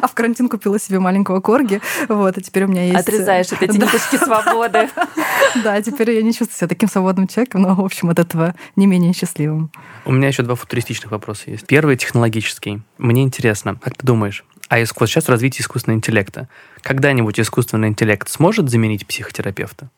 [0.00, 1.80] А в карантин купила себе маленького корги.
[2.08, 2.98] Вот, и теперь у меня есть...
[2.98, 4.90] Отрезаешь от эти ниточки свободы.
[5.62, 8.86] Да, теперь я не чувствую себя таким свободным человеком, но, в общем, от этого не
[8.86, 9.70] менее счастливым.
[10.04, 11.66] У меня еще два футуристичных вопроса есть.
[11.66, 12.82] Первый технологический.
[12.98, 16.48] Мне интересно, как ты думаешь, а вот сейчас развитие искусственного интеллекта.
[16.82, 19.88] Когда-нибудь искусственный интеллект сможет заменить психотерапевта?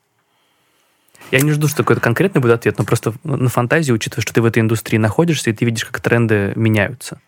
[1.30, 4.40] Я не жду, что какой-то конкретный будет ответ, но просто на фантазии, учитывая, что ты
[4.40, 7.20] в этой индустрии находишься, и ты видишь, как тренды меняются.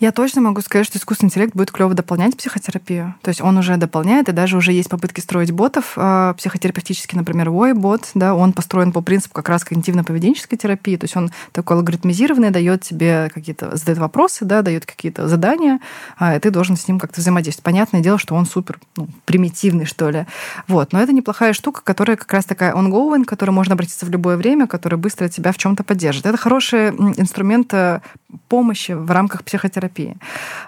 [0.00, 3.16] Я точно могу сказать, что искусственный интеллект будет клево дополнять психотерапию.
[3.22, 7.50] То есть он уже дополняет, и даже уже есть попытки строить ботов э, психотерапевтически, например,
[7.50, 12.50] Вой-бот, да, он построен по принципу как раз когнитивно-поведенческой терапии, то есть он такой алгоритмизированный,
[12.50, 15.80] дает тебе какие-то, задает вопросы, да, дает какие-то задания,
[16.16, 17.64] а, и ты должен с ним как-то взаимодействовать.
[17.64, 20.26] Понятное дело, что он супер ну, примитивный, что ли.
[20.68, 20.92] Вот.
[20.92, 24.36] Но это неплохая штука, которая как раз такая ongoing, к которой можно обратиться в любое
[24.36, 26.24] время, которая быстро тебя в чем-то поддержит.
[26.24, 28.00] Это хороший инструмент э,
[28.48, 30.16] помощи в рамках психотерапии.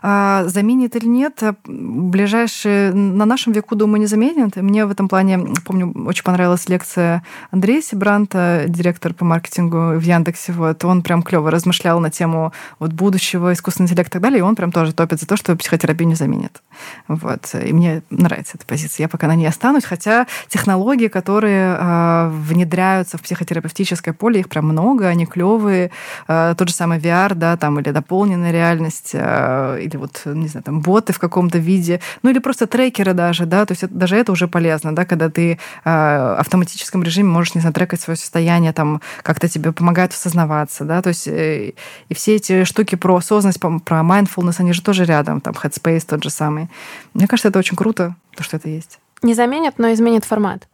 [0.02, 4.56] А, заменит или нет, ближайшие на нашем веку, думаю, не заменит.
[4.56, 10.52] Мне в этом плане, помню, очень понравилась лекция Андрея Сибранта, директор по маркетингу в Яндексе.
[10.52, 14.42] Вот, он прям клево размышлял на тему вот, будущего искусственного интеллекта и так далее, и
[14.42, 16.62] он прям тоже топит за то, что психотерапию не заменит.
[17.08, 17.54] Вот.
[17.54, 19.04] И мне нравится эта позиция.
[19.04, 24.66] Я пока на ней останусь, хотя технологии, которые э, внедряются в психотерапевтическое поле, их прям
[24.66, 25.90] много, они клевые.
[26.26, 30.64] Э, тот же самый VR, да, там, или дополненная реальность, э, или вот, не знаю,
[30.64, 34.16] там, боты в каком-то виде, ну или просто трекеры даже, да, то есть это, даже
[34.16, 38.16] это уже полезно, да, когда ты э, в автоматическом режиме можешь, не знаю, трекать свое
[38.16, 41.72] состояние, там, как-то тебе помогает осознаваться, да, то есть э,
[42.08, 46.22] и все эти штуки про осознанность, про mindfulness, они же тоже рядом, там, Headspace тот
[46.24, 46.68] же самый.
[47.14, 48.98] Мне кажется, это очень круто, то, что это есть.
[49.22, 50.66] Не заменят, но изменит формат.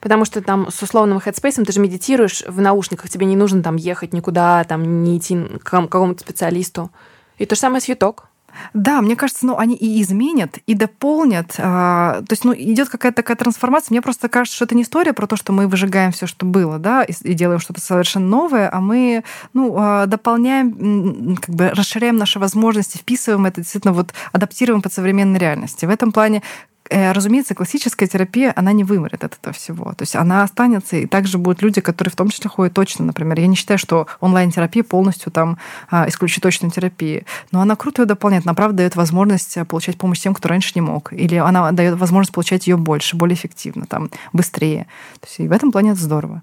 [0.00, 3.76] Потому что там с условным headspace ты же медитируешь в наушниках, тебе не нужно там
[3.76, 6.90] ехать никуда, там не идти к какому-то специалисту.
[7.38, 8.30] И то же самое с юток.
[8.74, 11.54] Да, мне кажется, ну, они и изменят, и дополнят.
[11.58, 13.92] А, то есть, ну, идет какая-то такая трансформация.
[13.92, 16.78] Мне просто кажется, что это не история про то, что мы выжигаем все, что было,
[16.78, 22.16] да, и, и делаем что-то совершенно новое, а мы, ну, а, дополняем, как бы расширяем
[22.16, 25.86] наши возможности, вписываем это, действительно, вот адаптируем под современной реальности.
[25.86, 26.42] В этом плане
[26.90, 29.92] разумеется, классическая терапия, она не вымрет от этого всего.
[29.92, 33.38] То есть она останется, и также будут люди, которые в том числе ходят точно, например.
[33.38, 35.58] Я не считаю, что онлайн-терапия полностью там
[35.90, 38.46] а, исключит точную терапию, но она круто ее дополняет.
[38.46, 41.12] Она, правда, дает возможность э, получать помощь тем, кто раньше не мог.
[41.12, 44.86] Или она дает возможность получать ее больше, более эффективно, там, быстрее.
[45.20, 46.42] То есть и в этом плане это здорово.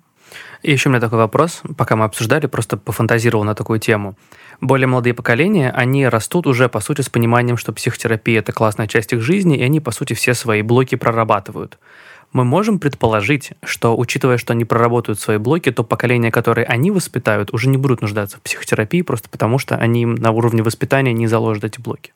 [0.63, 4.15] И еще у меня такой вопрос, пока мы обсуждали, просто пофантазировал на такую тему.
[4.59, 9.13] Более молодые поколения, они растут уже, по сути, с пониманием, что психотерапия– это классная часть
[9.13, 11.77] их жизни, и они, по сути, все свои блоки прорабатывают.
[12.33, 17.53] Мы можем предположить, что, учитывая, что они проработают свои блоки, то поколения, которые они воспитают,
[17.53, 21.63] уже не будут нуждаться в психотерапии, просто потому что они на уровне воспитания не заложат
[21.63, 22.13] эти блоки.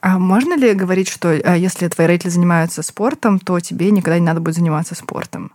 [0.00, 4.24] А можно ли говорить, что а, если твои родители занимаются спортом, то тебе никогда не
[4.24, 5.52] надо будет заниматься спортом?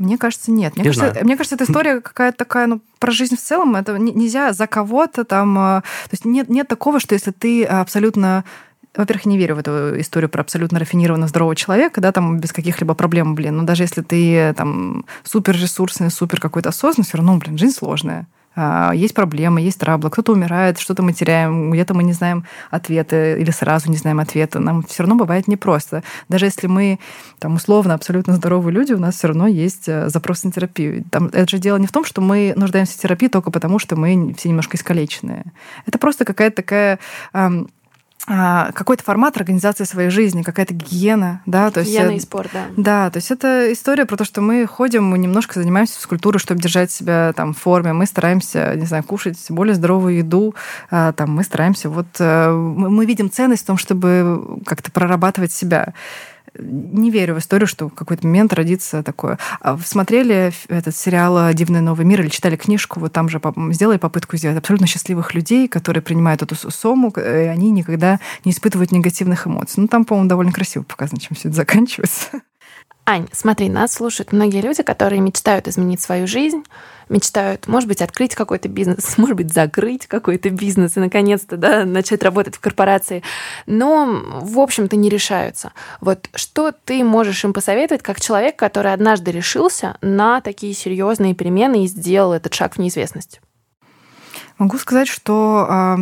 [0.00, 0.76] Мне кажется, нет.
[0.76, 3.76] Мне, кажется, мне кажется, эта история какая-то такая, ну, про жизнь в целом.
[3.76, 5.58] Это нельзя за кого-то там...
[5.58, 8.44] А, то есть нет, нет такого, что если ты абсолютно
[8.96, 12.94] во-первых, не верю в эту историю про абсолютно рафинированного здорового человека, да, там без каких-либо
[12.94, 13.58] проблем, блин.
[13.58, 18.26] Но даже если ты там супер ресурсный, супер какой-то осознанный, все равно, блин, жизнь сложная.
[18.56, 23.36] А, есть проблемы, есть траблы, кто-то умирает, что-то мы теряем, где-то мы не знаем ответа
[23.36, 24.58] или сразу не знаем ответа.
[24.58, 26.02] Нам все равно бывает непросто.
[26.28, 26.98] Даже если мы
[27.38, 31.04] там условно абсолютно здоровые люди, у нас все равно есть э, запрос на терапию.
[31.10, 33.96] Там, это же дело не в том, что мы нуждаемся в терапии только потому, что
[33.96, 35.44] мы все немножко искалеченные.
[35.86, 36.98] Это просто какая-то такая
[38.26, 42.66] какой-то формат организации своей жизни, какая-то гигиена, да, то есть гигиена и спорт, да.
[42.76, 46.60] Да, то есть это история про то, что мы ходим, мы немножко занимаемся физкультурой, чтобы
[46.60, 50.54] держать себя там в форме, мы стараемся, не знаю, кушать более здоровую еду,
[50.90, 55.94] а, там мы стараемся вот э, мы видим ценность в том, чтобы как-то прорабатывать себя
[56.58, 59.38] не верю в историю, что в какой-то момент родится такое.
[59.60, 63.40] А смотрели этот сериал «Дивный новый мир» или читали книжку, вот там же
[63.72, 68.92] сделали попытку сделать абсолютно счастливых людей, которые принимают эту сумму, и они никогда не испытывают
[68.92, 69.80] негативных эмоций.
[69.80, 72.42] Ну, там, по-моему, довольно красиво показано, чем все это заканчивается.
[73.06, 76.62] Ань, смотри, нас слушают многие люди, которые мечтают изменить свою жизнь,
[77.08, 82.22] мечтают, может быть, открыть какой-то бизнес, может быть, закрыть какой-то бизнес и, наконец-то, да, начать
[82.22, 83.22] работать в корпорации,
[83.66, 85.72] но, в общем-то, не решаются.
[86.00, 91.84] Вот что ты можешь им посоветовать как человек, который однажды решился на такие серьезные перемены
[91.84, 93.40] и сделал этот шаг в неизвестность?
[94.60, 95.96] Могу сказать, что э,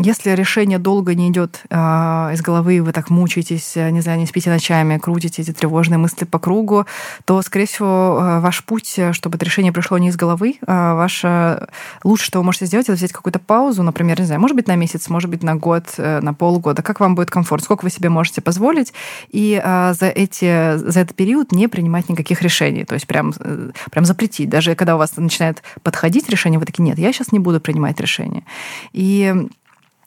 [0.00, 4.48] если решение долго не идет э, из головы, вы так мучаетесь, не знаю, не спите
[4.48, 6.86] ночами, крутите эти тревожные мысли по кругу,
[7.24, 11.66] то, скорее всего, э, ваш путь, чтобы это решение пришло не из головы, э, ваше
[12.04, 14.76] лучше, что вы можете сделать, это взять какую-то паузу, например, не знаю, может быть, на
[14.76, 18.08] месяц, может быть, на год, э, на полгода, как вам будет комфорт, сколько вы себе
[18.08, 18.92] можете позволить,
[19.30, 23.70] и э, за, эти, за этот период не принимать никаких решений, то есть прям, э,
[23.90, 24.48] прям запретить.
[24.48, 27.95] Даже когда у вас начинает подходить решение, вы такие, нет, я сейчас не буду принимать
[27.96, 28.44] принимать решение.
[28.92, 29.34] И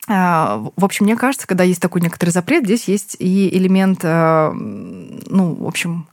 [0.07, 4.51] а, в общем, мне кажется, когда есть такой некоторый запрет, здесь есть и элемент, а,
[4.53, 6.07] ну, в общем,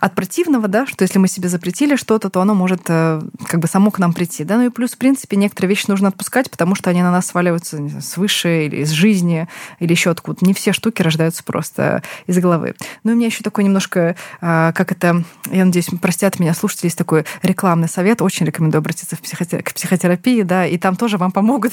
[0.00, 3.68] от противного, да, что если мы себе запретили что-то, то оно может э, как бы
[3.68, 6.74] само к нам прийти, да, ну и плюс, в принципе, некоторые вещи нужно отпускать, потому
[6.74, 9.48] что они на нас сваливаются знаю, свыше или из жизни,
[9.78, 10.44] или еще откуда.
[10.44, 12.74] Не все штуки рождаются просто из головы.
[13.04, 16.86] Ну и у меня еще такой немножко, а, как это, я надеюсь, простят меня слушатели,
[16.86, 19.62] есть такой рекламный совет, очень рекомендую обратиться в психотер...
[19.62, 21.72] к психотерапии, да, и там тоже вам помогут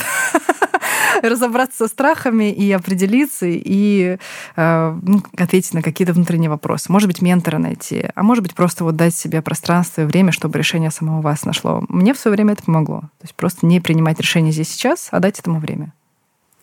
[1.21, 4.17] разобраться со страхами и определиться, и
[4.55, 6.91] э, ну, ответить на какие-то внутренние вопросы.
[6.91, 10.57] Может быть, ментора найти, а может быть, просто вот дать себе пространство и время, чтобы
[10.57, 11.83] решение самого вас нашло.
[11.89, 13.01] Мне в свое время это помогло.
[13.01, 15.93] То есть просто не принимать решение здесь сейчас, а дать этому время.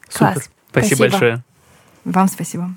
[0.08, 0.32] Супер.
[0.32, 0.50] Класс.
[0.70, 1.44] Спасибо, спасибо большое.
[2.04, 2.74] Вам спасибо.